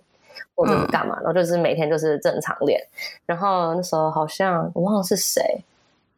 [0.55, 2.81] 或者是干嘛，然后就是每天就是正常练。
[3.25, 5.43] 然后那时候好像我忘了是谁。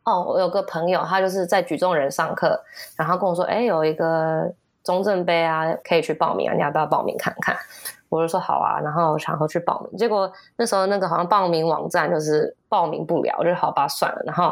[0.05, 2.59] 哦，我有个朋友，他就是在举重人上课，
[2.97, 4.51] 然后跟我说：“哎，有一个
[4.83, 7.55] 中正杯啊，可以去报名啊，你要不要报名看看？”
[8.09, 14.23] 我就说：“好啊。”然后想说去报名，结果那时候那个好像报名网站就是报名不了，我就好吧，算了。
[14.25, 14.51] 然后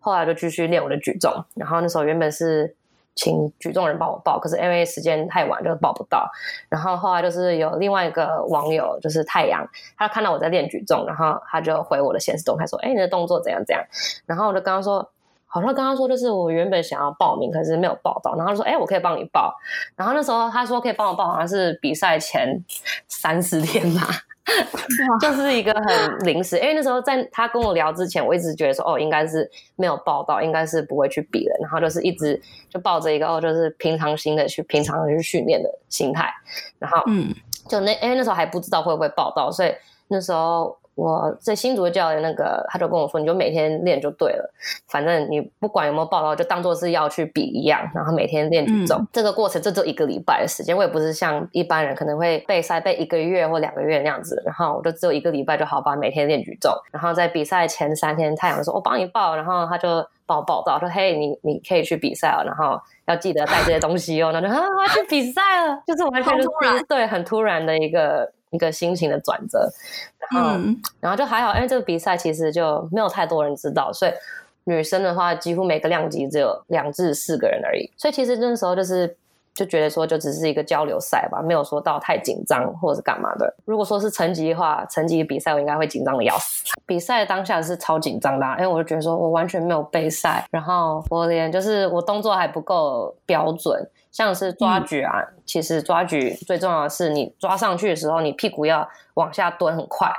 [0.00, 2.74] 后来就继续练我的举重，然后那时候原本是。
[3.18, 6.30] 请举重人帮我报，可是因为时间太晚就报不到。
[6.68, 13.84] 然后后来就是有另外一个网友，就是太阳，他看到我在练举重，然后他就回我的限时动态说：“哎，你的动作怎样怎样？”
[14.24, 15.10] 然后我就跟他说
[15.50, 19.52] ：“好像刚刚说就是我原本想要报名，可是没有报到。”然后他说：“哎，我可以帮你报。”
[19.96, 22.64] 然后那时候他说可以帮我报，好像是比赛前
[23.08, 24.02] 三四天吧。
[25.20, 36.32] 就是一个很临时，因为那时候在他跟我聊之前，我一直觉得说，哦，应该是没有报道，应该是不会去比的，然后就是一直就抱着一个哦，就是平常心的去平常的去训练的心态，
[36.78, 37.34] 然后嗯，
[37.68, 39.72] 就那因为那时候还不知道会不会报道，所以
[40.08, 40.76] 那时候。
[40.98, 44.52] 我在新竹的教练那个，他就跟我说，你就每天练就对了，
[44.88, 48.98] 反正你不管有没有报到，就当做是要去比一样，然后每天练举重。
[48.98, 56.72] 嗯、这个过程就只有一个礼拜的时间，我也不是像一般人可能会备赛备一个月或两个月那样子，然后我就只有一个礼拜就好吧，每天练举重。
[56.90, 64.32] 然后在比赛前三天，太阳说我帮你报，然后他就帮我报到，说嘿，你你可以去比赛了，然后要记得带这些东西哦。
[64.32, 68.32] 那就啊，我要去比赛了，就是完全就是突然，对，很突然的一个。
[68.50, 69.68] 一个心情的转折，
[70.30, 74.12] 然后，嗯、然后就还好，因为这个比赛其实就没有太多人知道，所以
[74.64, 79.16] 女生的话，几乎每个量级只有两至四个人而已，所以其实那时候就是
[79.54, 83.52] 就觉得说，就只是一个交流赛吧，没有说到太紧张或者是干嘛的。
[83.64, 86.64] 如果说是成绩的话，成绩比赛我应该会紧张的要死。
[86.86, 93.86] 比赛当下是超紧张的，啊，因为我就觉得说我完全没有备赛，然后我连就是我动作还不够标准。
[94.18, 100.12] 像是抓举啊，嗯、其实抓举最重要的是你抓上去的时候，你屁股要往下蹲很快，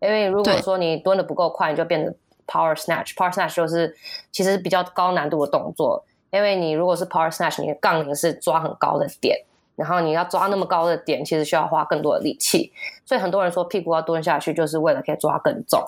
[0.00, 2.14] 因为如果说你蹲的不够快，你就变成
[2.46, 3.14] power snatch。
[3.14, 3.94] power snatch 就是
[4.30, 9.38] 其实比较高难度的动作，因为你如果是 power snatch，你的杠铃是抓很高的点，
[9.76, 12.72] 然后你要抓那么高的点，其实需要花更多的力气，
[13.04, 15.80] 所以很多人说屁股要蹲下去，就是为了可以抓更重。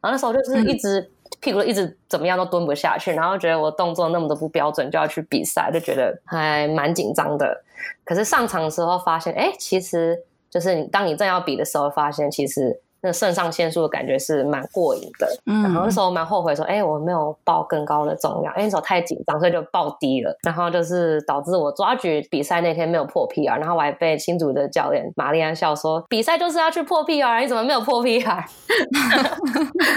[0.00, 1.00] 然后那时候就是一直。
[1.00, 7.64] 嗯屁股一直怎么样都蹲不下去，然后觉得我动作那么的不标准，就要去比赛，就觉得还蛮紧张的。
[8.04, 12.80] 可是上场的时候发现，哎，其实就是你当你正要比的时候，发现其实。
[13.02, 28.44] 那肾上腺素的感觉是蛮过瘾的，嗯，然后那时候蛮后悔说，哎、欸，我没有报更高的重量，因为那时候太紧张，所以就报低了，然后就是导致我抓举比赛那天没有破 PR，然后我还被新竹的教练玛丽安笑说，比赛就是要去破 PR，你怎么没有破 PR？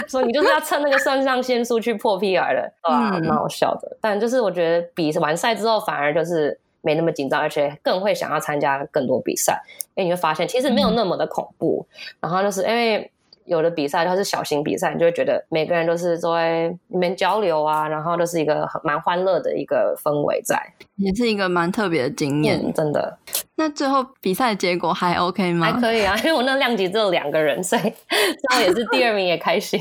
[0.08, 3.98] 说你就是要趁那个肾上腺素去破 PR 的， 啊，蛮好笑的。
[4.02, 6.60] 但就是我觉得比完赛之后，反而就是。
[6.86, 9.60] 没那么紧张，而且更会想要参加更多比赛，
[9.96, 11.86] 因为你会发现其实没有那么的恐怖。
[11.90, 13.12] 嗯、然后就是因为
[13.46, 20.58] 有的比赛它是小型比赛，你就会觉得每个人都是在里面交流啊，然后就是一个很蛮欢乐的一个氛围在，
[20.96, 23.18] 也是一个蛮特别的经验，嗯、真的。
[23.56, 25.72] 那最后比赛结果还 OK 吗？
[25.72, 29.80] 还可以啊，因为我那量级只有两个人，所以最后也是第二名也开心。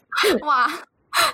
[0.42, 0.66] 哇，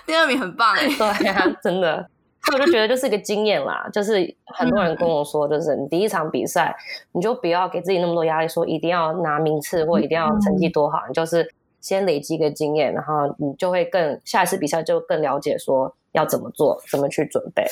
[0.05, 2.09] 第二名很棒哎， 对啊，真的。
[2.45, 6.75] 所以我就觉得就是一个经验啦，就是很多人跟我说，就是你第一场比赛，
[7.13, 17.65] 你就不要给自己那么多压力，说一定要拿名次或一定要成绩多好，你就是先累积一个经验，然后你就会更下一次比赛就更了解说要怎么做，怎么去准备。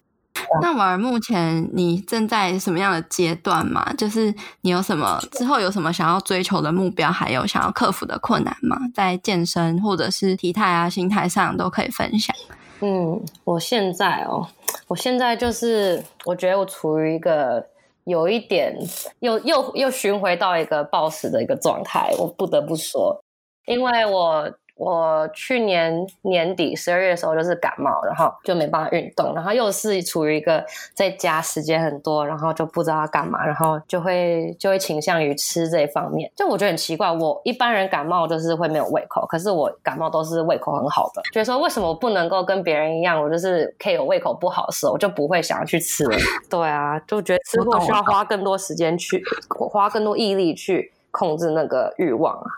[0.61, 3.93] 那婉儿目前你正在什么样的阶段嘛？
[3.93, 8.77] 就是你有什么之后有什么想要追求的目标，还有想要克服的困难吗？
[8.93, 12.35] 在健身或者是体态啊、心态上都可以分享。
[12.81, 14.47] 嗯，我现在哦，
[14.87, 17.63] 我现在就是我觉得我处于一个
[18.05, 18.75] 有一点
[19.19, 23.23] 又又又寻回到一个暴食的一个状态，我不得不说，
[23.67, 24.51] 因为我
[24.81, 30.65] 我去年年底十二月的时候就是感冒，然后就没办法运动，然后又是处于一个
[30.95, 36.31] 在家时间很多，然后就不知道要干嘛，然后就会就会倾向于吃这一方面。
[36.35, 41.21] 就我觉得很奇怪，我一般人感冒就是会没有胃口，可是我感冒都是胃口很好的。
[41.31, 46.03] 觉得说为什么我不能够跟别人一样，我就是可以有胃口不好的时候，我就不会想要去吃。
[46.49, 52.49] 对啊，就觉得吃货需要花更多时间去花更多毅力去控制那个欲望啊。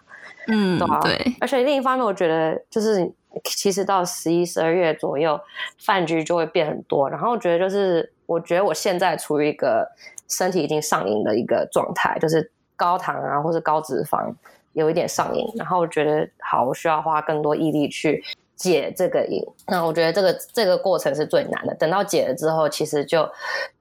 [0.48, 3.12] 嗯，对，对，而且另一方面，我觉得就是
[3.44, 5.40] 其实到十一、十二月左右，
[5.80, 7.10] 饭局就会变很多。
[7.10, 9.88] 然后我觉得就是，我觉得我现在处于一个
[10.30, 14.34] 身体已经上瘾的一个状态，就是高糖啊，或是高脂肪
[14.74, 15.46] 有一点上瘾。
[15.56, 18.24] 然后我觉得，好，我需要花更多毅力去。
[18.64, 21.76] 解这个瘾，那我觉得这个这个过程是最难的。
[21.76, 23.30] 等到解了之后，其实就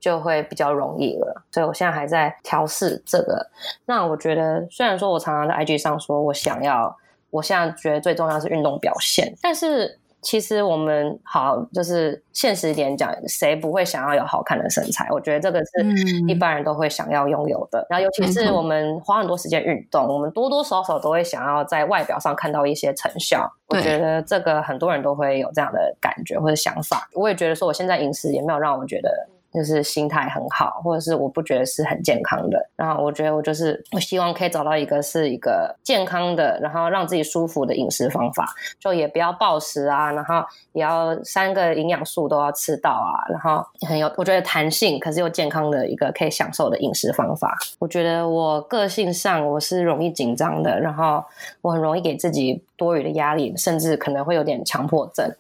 [0.01, 1.45] 就会比较容易了。
[1.53, 3.49] 所以我现在还在调试这个。
[3.87, 6.97] 那我觉得，虽然说我常常在 IG 上说我想要，
[7.30, 10.01] 我现在觉得最重要是运动表现，但是。
[10.23, 15.09] 其实我们好，就是现实一点讲，谁不会想要有好看的身材？
[15.11, 15.85] 我觉得这个是
[16.29, 17.81] 一般人都会想要拥有的。
[17.81, 23.53] 嗯、然后，尤其是我们花很多时间运动，我们多多少少都会想要在外表上看到一些成效。
[23.66, 27.09] 我觉得这个很多人都会有这样的感觉或者想法。
[27.14, 29.29] 我也觉得说，我现在饮食也没有让我觉得。
[29.53, 32.59] 就是心态很好，或者是我不觉得是很健康的。
[32.76, 38.46] 然后我觉得我就是我希望可以找到一个是一个健康的，然后让自己舒服的饮食方法，
[38.80, 40.42] 就也不要暴食啊，然后
[40.72, 47.57] 也要三个营养素都要吃到啊，然后很有我觉得弹性，可是又健康的一个可以享受的饮食方法。
[47.78, 51.22] 我觉得我个性上我是容易紧张的，然后
[51.61, 55.30] 我很容易给自己多余的压力，甚至可能会有点强迫症。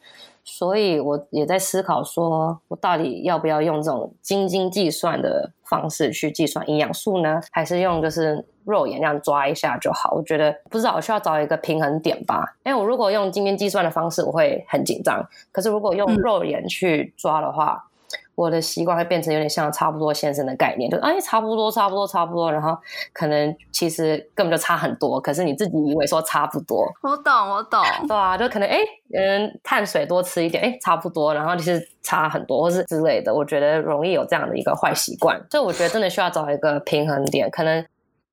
[0.44, 7.40] 所以我也在思考，说我到底要不要用这种斤斤计算的方式去计算营养素呢？
[7.50, 10.12] 还是用就是肉眼这样抓一下就好？
[10.14, 12.56] 我觉得不知道，我需要找一个平衡点吧。
[12.64, 15.20] 因为我如果用斤斤计算的方式，我会很紧张；
[15.52, 17.91] 可是如果用肉眼去抓的话，嗯
[18.34, 22.76] 我的习惯会变成有点像差不多先生的概念，就哎，差不多，差不多，差不多，然后
[23.12, 26.90] 可能其实根本就差很多，可是你自己以为说差不多。
[27.02, 28.78] 我懂，我懂，对啊，就可能哎，
[29.14, 33.34] 嗯，碳水多吃一点，哎，差不多，然后其实差很多，或是之类的。
[33.34, 37.50] 我觉得容易有这样的一个坏习惯，所以我觉得真的需要找一个平衡点。
[37.50, 37.84] 可能，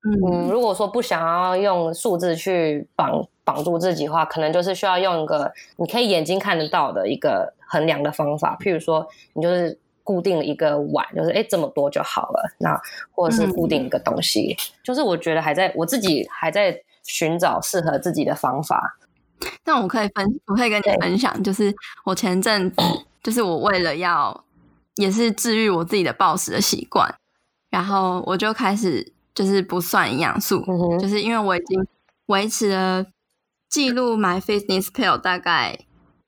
[0.02, 9.78] 嗯，如果说不想要用数字去绑绑住自己的话，可能就是需要用一个你可以眼睛看得到的一个衡量的方法，譬如说，你就是。
[10.10, 12.52] 固定一个碗，就是哎，这么多就好了。
[12.58, 12.76] 那
[13.12, 18.98] 或者是固定一个东西，嗯、就是我觉得还在我自己还在寻找适合自己的方法。
[19.62, 21.72] 但我可以分，我可以跟你分享，就是
[22.04, 22.82] 我前阵子，
[23.22, 24.44] 就是我为了要
[24.96, 27.14] 也是治愈我自己的暴食的习惯，
[27.70, 31.86] 然后我就开始就是不算营养素，嗯、就是因为我已经
[32.26, 33.06] 维持了
[33.68, 35.78] 记录 my fitness pill 大概。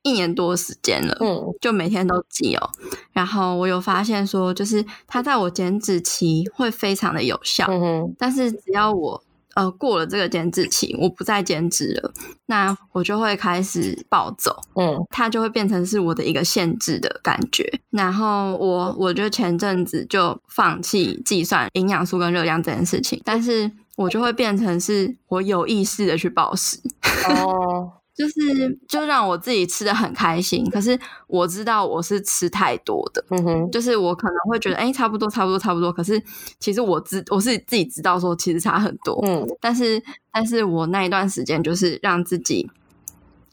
[0.02, 2.70] 一年多时间了，嗯，就每天都记哦。
[3.12, 8.14] 然后我有发现说，就是它在我减脂期会非常的有效，嗯哼。
[8.18, 9.22] 但是只要我
[9.54, 12.12] 呃过了这个减脂期，我不再减脂了，
[12.46, 17.80] 那我就会开始暴走，嗯，它就会变成是我的一个限制的感觉。
[17.90, 26.80] 然后我我就前阵子就放弃计算营养素跟热量这件事情，但是我就会变成是我有意识的去暴食
[27.28, 27.92] 哦。
[28.22, 30.96] 就是就让我自己吃的很开心，可是
[31.26, 36.22] 我知道我是吃太多的，嗯哼，就是我可能会觉得哎、欸，差不多，差不多，差不多，可是
[36.60, 40.00] 其实我知我是自己知道说其实差很多，嗯，但是
[40.32, 42.70] 但是我那一段时间就是让自己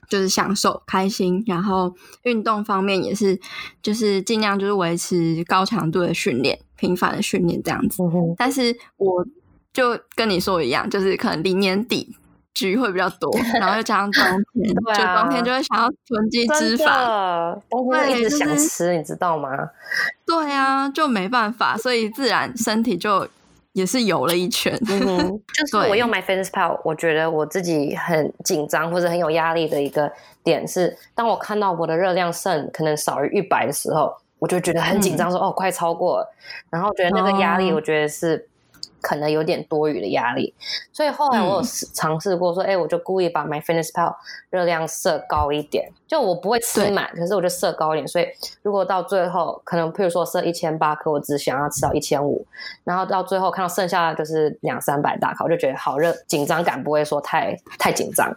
[0.08, 1.92] 就是享受开心，然后
[2.22, 3.40] 运动方面也是
[3.82, 9.26] 就是尽量就是维持高强度的训练，频繁的训练这样子，嗯，但是我
[9.74, 12.16] 就跟你说一样，就是可能离年底。
[12.60, 19.50] 局会比较多， 然后又加上冬天， 啊、就冬天就会想要囤积脂肪，冬天一直想吃，就是、你知道吗？
[20.28, 23.28] 对啊，就没办法，所以自然身体就
[23.74, 24.78] 也是游了一圈。
[24.90, 30.12] 嗯、就是我用 MyFitnessPal，我觉得我自己很紧张或者很有压力的一个
[30.44, 36.34] 点是，当我看到我的热量剩可能少于一百的时候，我就觉得很紧张，说、嗯、哦，快超过了，
[36.70, 38.46] 然后觉得那个压力，我觉得是。
[39.02, 40.54] 可能有点多余的压力，
[40.92, 41.62] 所以后来我有
[41.94, 44.16] 尝试过说，哎、嗯欸，我就故意把 MyFitnessPal
[44.50, 48.08] 热量设高一点，就我不会吃满，可是我就设高一点。
[48.08, 48.28] 所以
[48.62, 52.46] 如果到最后，可能譬如说设一千八可，我只想要吃到一千五，
[52.84, 58.36] 然后到最后看到剩下的就是两三百大卡，我就觉得好热，紧张感不会说太太紧张。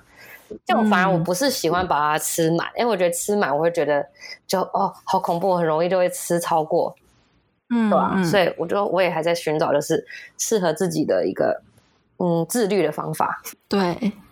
[0.66, 4.06] 就我反而我不是喜欢把它吃满，因为、我觉得吃满我会觉得
[4.46, 6.94] 就哦好恐怖，很容易就会吃超过。
[7.72, 8.12] 嗯，对吧、啊？
[8.16, 10.06] 嗯、所以我觉得我也还在寻找，就是
[10.38, 11.62] 适合自己的一个
[12.18, 13.42] 嗯自律的方法。
[13.66, 13.80] 对，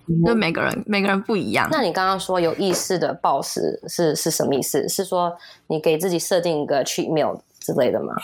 [0.07, 1.67] 嗯、就每个人每个人不一样。
[1.73, 4.87] 那你刚刚说有意识的暴食是是什么意思？
[4.89, 5.37] 是说
[5.69, 8.15] 你给自己设定一个 cheat meal 之类的吗？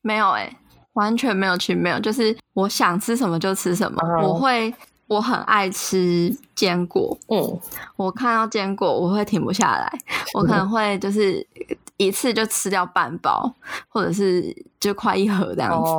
[0.00, 0.56] 没有哎、欸，
[0.94, 4.00] 完全没有 cheat meal，就是我想吃什么就吃什么。
[4.02, 4.72] 嗯、我会
[5.08, 7.60] 我很爱吃坚果，嗯，
[7.96, 9.92] 我看到坚果我会停不下来，
[10.34, 11.44] 我可能会就是
[11.96, 13.52] 一次就吃掉半包，
[13.88, 15.90] 或者是就快一盒这样子，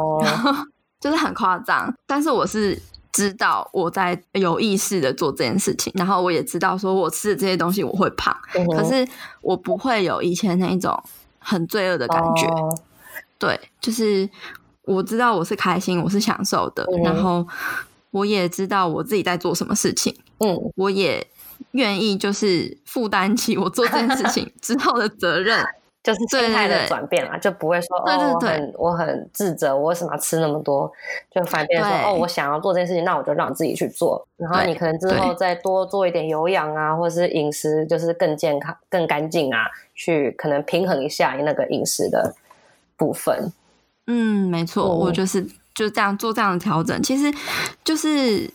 [1.01, 1.93] 就是很夸张。
[2.07, 2.81] 但是我是。
[3.11, 9.05] 知道我在有意识的做这件事情，然后我也知道说我吃的这些东西我会胖，嗯、可是
[9.41, 10.97] 我不会有以前那一种
[11.39, 12.45] 很罪恶的感觉。
[12.45, 12.77] 哦、
[13.39, 14.29] 对，就是
[14.83, 17.45] 我知道我是开心，我是享受的，嗯、然后
[18.11, 20.15] 我也知道我自己在做什么事情。
[20.39, 21.25] 嗯，我也
[21.71, 25.63] 愿意就是负担起我做这件事情 之后的责任。
[26.01, 30.89] 就是心态的转变啦，就不会说对对对哦，我很我很自责，我为什么要吃那么多？
[31.29, 34.25] 就反变说哦，我想要做这件事情，那我就让自己去做。
[34.37, 42.33] 然后你可能之后再多做一点有氧啊，或者是饮食就是更健康、更干净啊，去可能平衡一下那个饮食的
[42.95, 43.51] 部分。
[44.07, 45.45] 嗯，没错，嗯、我就是
[45.79, 47.33] 就这样做这样的调整，其实
[47.83, 48.51] 就是。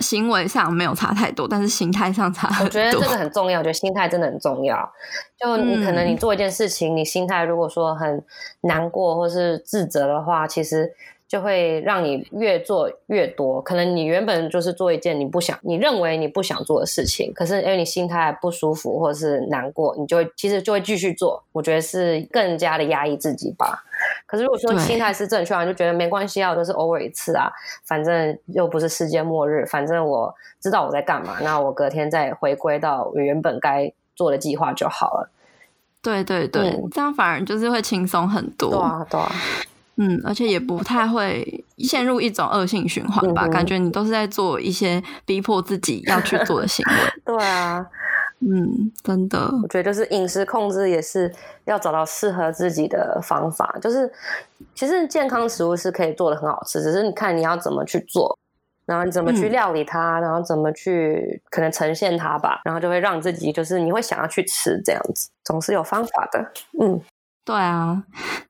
[0.00, 2.64] 行为上没有差太多，但是心态上差很多。
[2.64, 4.90] 我觉得这个很重要，我觉得心态真的很重要。
[5.38, 8.24] 就你可能你做一件事情，嗯、你心态如果说很
[8.62, 10.90] 难过或是自责的话，其实
[11.30, 13.62] 就会让你越做越多。
[13.62, 21.40] 可能你原本就是做一件你不想、你认为你不想做的事情，可是因为你心态不舒服或者是难过，你就会其实就会继续做。
[21.52, 23.84] 我觉得是更加的压抑自己吧。
[24.26, 27.48] 可是如果说心态是正确的，就觉得没关系啊，我就是偶尔一次啊，
[27.84, 35.30] 反正又不是世界末日，反正我知道我在干嘛，那我隔天再回归到我原本该做的计划就好了。
[36.02, 38.70] 对对对，嗯、这样反而就是会轻松很多。
[38.70, 39.30] 对啊，对啊。
[40.00, 43.44] 嗯，而且也不太会陷入一种恶性循环吧？
[43.46, 46.94] 嗯、感觉你都是在做一些逼迫自己要去做的行为。
[47.24, 47.86] 对啊。
[48.42, 51.30] 嗯，真的，我觉得就是饮食控制也是
[51.66, 53.76] 要找到适合自己的方法。
[53.82, 54.10] 就是
[54.74, 58.34] 其实健康食物是可以做的很好吃，只是你看你要怎么去做，
[58.86, 66.40] 然后你怎么去料理它，嗯、然后怎么去可能呈现它吧，然后就会让自己就是你会想要去吃这样子，总是有方法的。
[66.80, 66.98] 嗯，
[67.44, 68.02] 对啊。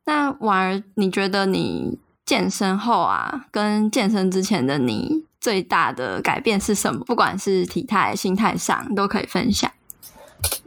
[0.04, 7.04] 那婉儿，你觉得你健身后啊，跟健身之前的你最大的改变是什么？
[7.04, 9.70] 不管是体态、心态上，都可以分享。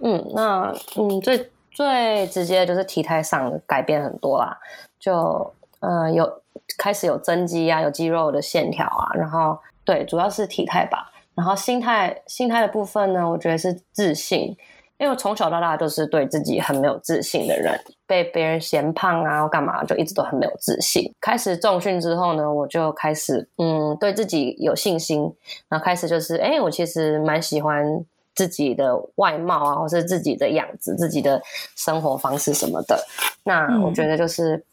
[0.02, 4.58] 嗯，那嗯，最最直接就是体态上改变很多啦，
[5.00, 6.42] 就呃有
[6.78, 11.10] 开始有增肌啊，有肌肉的线条啊，然后对，主要是体态吧。
[11.36, 14.56] 然后心态心态的部分呢，我觉得是自信，
[15.04, 17.78] 因为我从小到大都是对自己很没有自信的人，
[18.08, 21.14] 被别人嫌胖啊，或干嘛，就一直都很没有自信。
[21.20, 25.22] 开始重训之后呢，我就开始嗯对自己有信心，
[25.68, 28.06] 然后开始就是哎，我其实蛮喜欢。
[28.36, 31.40] 自己的外貌啊，或是自己的样子、自己的
[31.76, 33.00] 生活方式什么的，
[33.44, 34.64] 那我觉得就是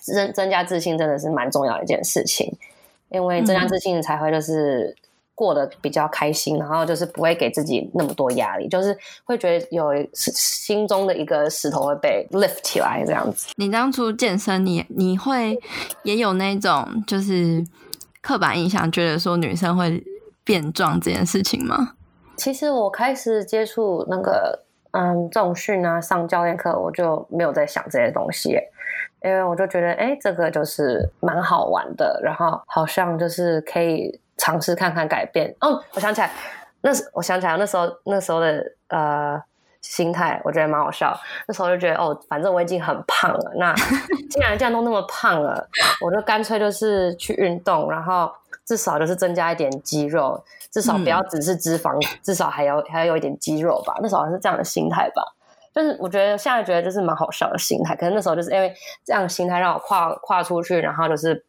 [0.00, 2.56] 增增加自信，真的是蛮重要的一件事情。
[3.08, 4.94] 因为增加自信才会就是
[5.36, 13.52] 过得比较开心，然后就是不会给自己那么多压力，就是会觉得有心中的一个石头会被 lift 起来这样子。
[13.56, 15.56] 你当初健身你，你你会
[16.02, 17.64] 也有那种就是
[18.20, 20.02] 刻板印象，觉得说女生会
[20.42, 21.92] 变壮这件事情吗？
[22.36, 28.58] 其实我开始接触那个嗯重训啊，上教练课，我就没有在想这些东西，
[29.22, 35.54] 因为我就觉得哎，这个就是蛮好玩的，然后好像就是可以尝试看看改变。
[35.60, 36.30] 哦，我想起来，
[36.80, 39.42] 那时我想起来那时候那时候的呃
[39.80, 41.18] 心态，我觉得蛮好笑。
[41.46, 43.74] 那时候就觉得哦，反正我已经很胖了，那
[44.30, 45.68] 既然这样都那么胖了，
[46.00, 48.30] 我就干脆就是去运动，然后
[48.64, 50.42] 至少就是增加一点肌肉。
[50.68, 53.94] 至少不要只是脂肪，嗯、至少还要还要有一点肌肉吧。
[54.02, 55.22] 那时候是这样的心态吧，
[55.74, 57.96] 就是我觉得现在觉得就是蛮好笑的心态。
[57.96, 58.70] 可是那时候就是因为
[59.02, 61.42] 这样的心态让我跨跨出去，然后就是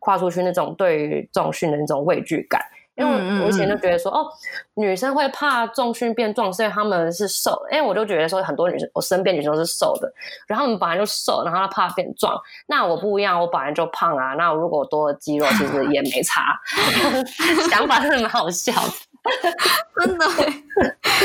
[0.00, 2.60] 跨出去那种对于重训的那种畏惧感。
[2.96, 4.26] 因为我以前就觉得说，哦，
[4.74, 7.74] 女生会怕重训变壮，是因为她们是瘦的。
[7.74, 10.12] 因为我就觉得说，很多女生，我身边女生都是瘦的，
[10.46, 12.38] 然后她们本来就瘦，然后她怕变壮。
[12.66, 14.34] 那我不一样，我本来就胖啊。
[14.34, 16.60] 那如果我多了肌肉，其实也没差。
[17.70, 18.92] 想法真的蛮好笑的。
[20.00, 20.26] 真的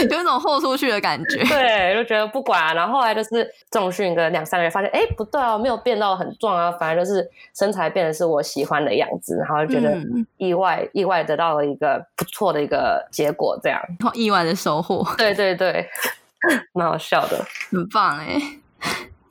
[0.10, 2.74] 有一种豁出去的感觉，对，就觉得不管啊。
[2.74, 7.26] 然后后来就是重训个两三个月，发现哎不对啊，没有变到很壮啊，反而就是
[7.56, 9.98] 身材变得是我喜欢的样子，然后就觉得
[10.38, 13.82] 意外、嗯、意外得到了一个不错的一个结果，这样
[14.14, 15.06] 意外的收获。
[15.18, 15.88] 对对对，
[16.74, 18.38] 蛮好笑的，很棒哎。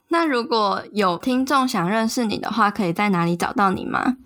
[0.09, 4.17] 那如果有听众想认识你的话，可以在哪里找到你吗？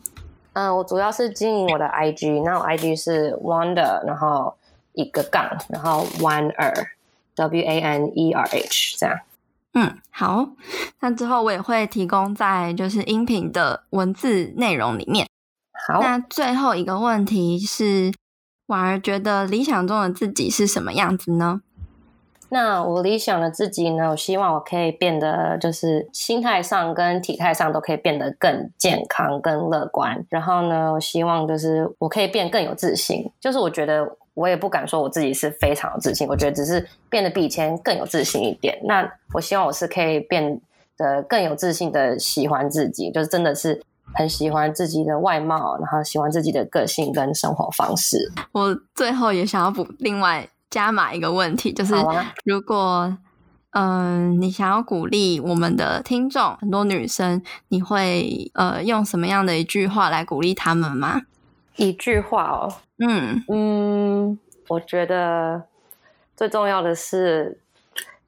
[0.59, 4.53] 嗯，我主要是经营我的 IG，那我 IG 是 Wonder，然后
[4.95, 9.21] 一个杠，然后 Waner，W A N E R H 这样。
[9.75, 10.49] 嗯，好，
[10.99, 15.29] 那之后我也会提供在就是音频的文字内容里面。
[15.87, 18.13] 好，那最后一个问题是，
[18.67, 21.61] 婉儿觉得理想中的自己是什么样子呢？
[22.51, 24.11] 那我理想的自己呢？
[24.11, 30.25] 我希望我可以变得就是心态上跟体态上都可以变得更健康、更乐观。
[30.31, 33.31] 然后呢，我希望就是我可以变更有自信。
[33.39, 38.79] 就是我觉得我也不敢说我自己是非常有自信，我觉得只是变得比以前更有自信一点。
[38.85, 40.59] 那我希望我是可以变
[40.97, 43.83] 得更有自信的喜欢自己，就是真的是
[44.15, 48.33] 很喜欢自己的外貌，然后喜欢自己的个性跟生活方式。
[48.53, 50.49] 我最后也想要补另外。
[50.71, 51.95] 加码一个问题，就是
[52.45, 53.17] 如果
[53.71, 61.23] 嗯、呃，你想要鼓励我们的听众，很多女生，你会呃用什么样的一句话来鼓励他们吗？
[61.77, 64.39] 一句话哦，嗯嗯，
[64.69, 65.65] 我觉得
[66.35, 67.61] 最重要的是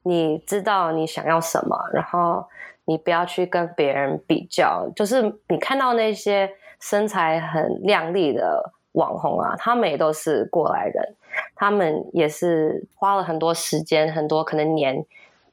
[0.03, 2.45] 你知道你想要什么，然后
[2.85, 11.15] 你不要去跟别人比较，就是你看到那些身材很靓丽的网红啊，他们也都是过来人。
[11.55, 15.05] 他们也是花了很多时间，很多可能年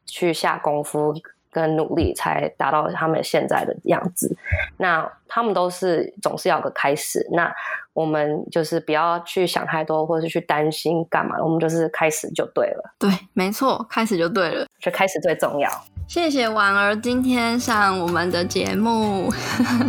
[0.06, 1.14] 去下功夫
[1.50, 4.36] 跟努力，才达到他们现在的样子。
[4.76, 7.26] 那他们都是总是要个开始。
[7.32, 7.52] 那
[7.92, 12.94] 我们就是不要去想太多，或者是去担心干嘛，我们就是开始就对了。
[12.98, 15.68] 对，没错，开始就对了，就开始最重要。
[16.06, 19.30] 谢谢婉儿今天上我们的节目，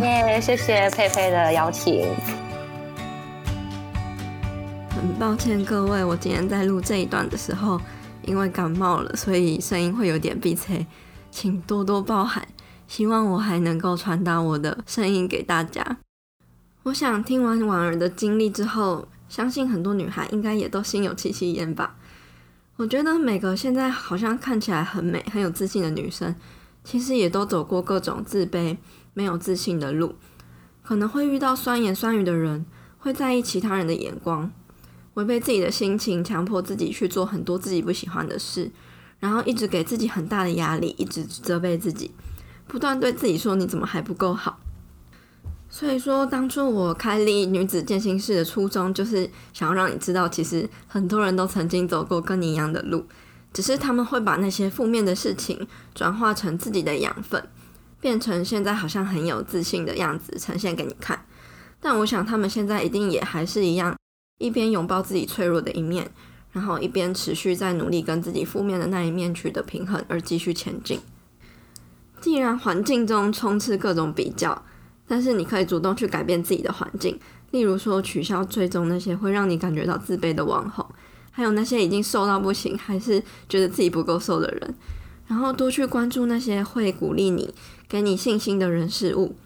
[0.02, 0.40] 耶、yeah！
[0.40, 2.49] 谢谢佩佩的邀请。
[5.00, 7.80] 很抱歉各位，我今天在录这一段的时候，
[8.26, 10.86] 因为感冒了，所以声音会有点鼻塞，
[11.30, 12.46] 请多多包涵。
[12.86, 15.96] 希望我还能够传达我的声音给大家。
[16.82, 21.96] 我想听完婉儿的经历之后，相信很多女孩应该也都心有戚戚焉吧。
[22.76, 26.34] 我觉得每个现在好像看起来很美、很有自信的女生，
[26.84, 28.76] 其实也都走过各种自卑、
[29.14, 30.16] 没有自信的路，
[30.82, 32.66] 可能会遇到酸言酸语的人，
[32.98, 34.52] 会在意其他人的眼光。
[35.20, 38.70] 违背自己的心情，强迫自己去做很多自己不喜欢的事，
[39.18, 42.10] 然后一直给自己很大的压力，一直责备自己，
[42.66, 44.58] 不断对自己说你怎么还不够好。
[45.68, 53.04] 所以说，当初我开立女子健心室的初衷，就是想要让你知道，其实很多人都曾经走过跟你一样的路，
[53.52, 57.46] 只是他们会把那些负面的事情转化成自己的养分，
[58.00, 61.26] 变成现在好像很有自信的样子呈现给你看。
[61.78, 63.94] 但我想，他们现在一定也还是一样。
[64.40, 66.10] 一边拥抱自己脆弱的一面，
[66.50, 70.98] 然后一边持续在努力跟自己负面的那一面取得平衡，而继续前进。
[72.22, 74.62] 既然环境中充斥各种比较，
[75.06, 77.20] 但是你可以主动去改变自己的环境，
[77.50, 80.86] 例如说取消追踪那些会让你感觉到自卑的网红，
[81.30, 84.74] 还有那些已经瘦到不行还是觉得自己不够瘦的人，
[85.26, 87.52] 然后多去关注那些会鼓励你、
[87.86, 89.36] 给你信心的人事物。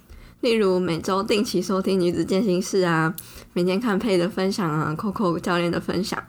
[0.44, 3.16] 例如每周定期收听女子健心室啊，
[3.54, 6.22] 每天看佩的分享啊，Coco 教练的分享，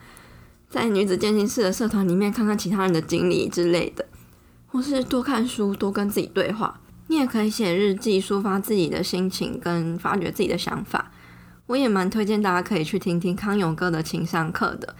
[0.70, 4.06] 在女子健心室的社团里面看看其他人的经历之类的，
[4.68, 6.80] 或是多看书，多跟自己对话。
[7.08, 11.12] 你也可以写日记，抒发自己的心情跟发掘自己的想法。
[11.66, 14.96] 我也蛮推荐大家可以去听听康永哥的情商课的，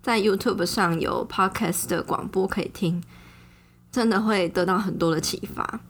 [0.00, 3.02] 在 YouTube 上有 Podcast 的广播可以听，
[3.90, 5.80] 真的会得到很多的启发。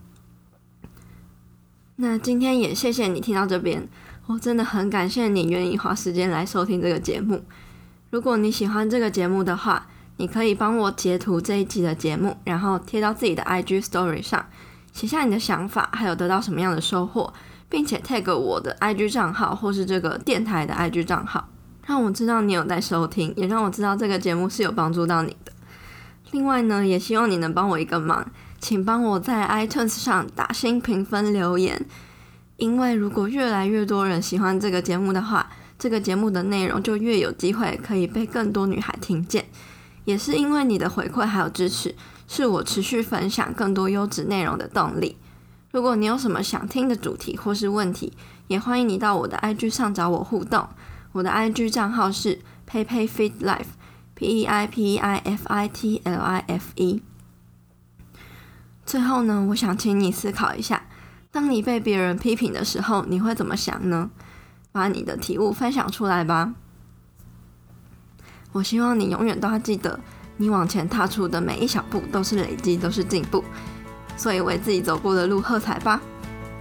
[1.97, 3.87] 那今天也谢谢你听到这边，
[4.25, 7.43] 我真的很感谢你愿意花时间来收听这个节目。
[8.09, 9.87] 如果你喜欢这个节目的话，
[10.17, 14.43] 你可以帮我截图这一集的节目，然后贴到自己的 IG Story 上，
[14.91, 17.31] 写下你的想法，还有得到什么样的收获，
[17.69, 21.47] 并且 tag 我的 IG 账号或是这个电台的 IG 账号，
[21.85, 25.51] 让我知道你有在收听，也让我知道这个节目是有帮助到你的。
[26.31, 28.31] 另外呢，也希望你能帮我一个忙。
[28.63, 31.85] 请帮我在 iTunes 上打星评分留言，
[32.55, 39.43] 因为如果越来越多人喜欢这个节目的话，这个节目的内容就越有机会可以被更多女孩听见。
[40.05, 41.93] 也是因为你的回馈还有支持，
[42.25, 45.17] 是我持续分享更多优质内容的动力。
[45.71, 48.13] 如果你有什么想听的主题或是问题，
[48.47, 50.69] 也欢迎你到我的 IG 上找我互动。
[51.11, 52.39] 我的 IG 账号是
[52.71, 57.01] peipei.fitlife，P E I P E I F I T L I F E。
[58.85, 60.83] 最后呢，我想请你思考一下，
[61.31, 64.09] 当你被别人批评的时候，你会怎么想呢？
[64.71, 66.53] 把你的体悟分享出来吧。
[68.51, 69.99] 我希望你永远都要记得，
[70.37, 73.43] 你往前踏出的每一小步都是累积，都是进步。
[74.15, 75.99] 所以为自己走过的路喝彩吧。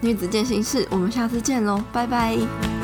[0.00, 2.81] 女子健心室，我们下次见喽，拜拜。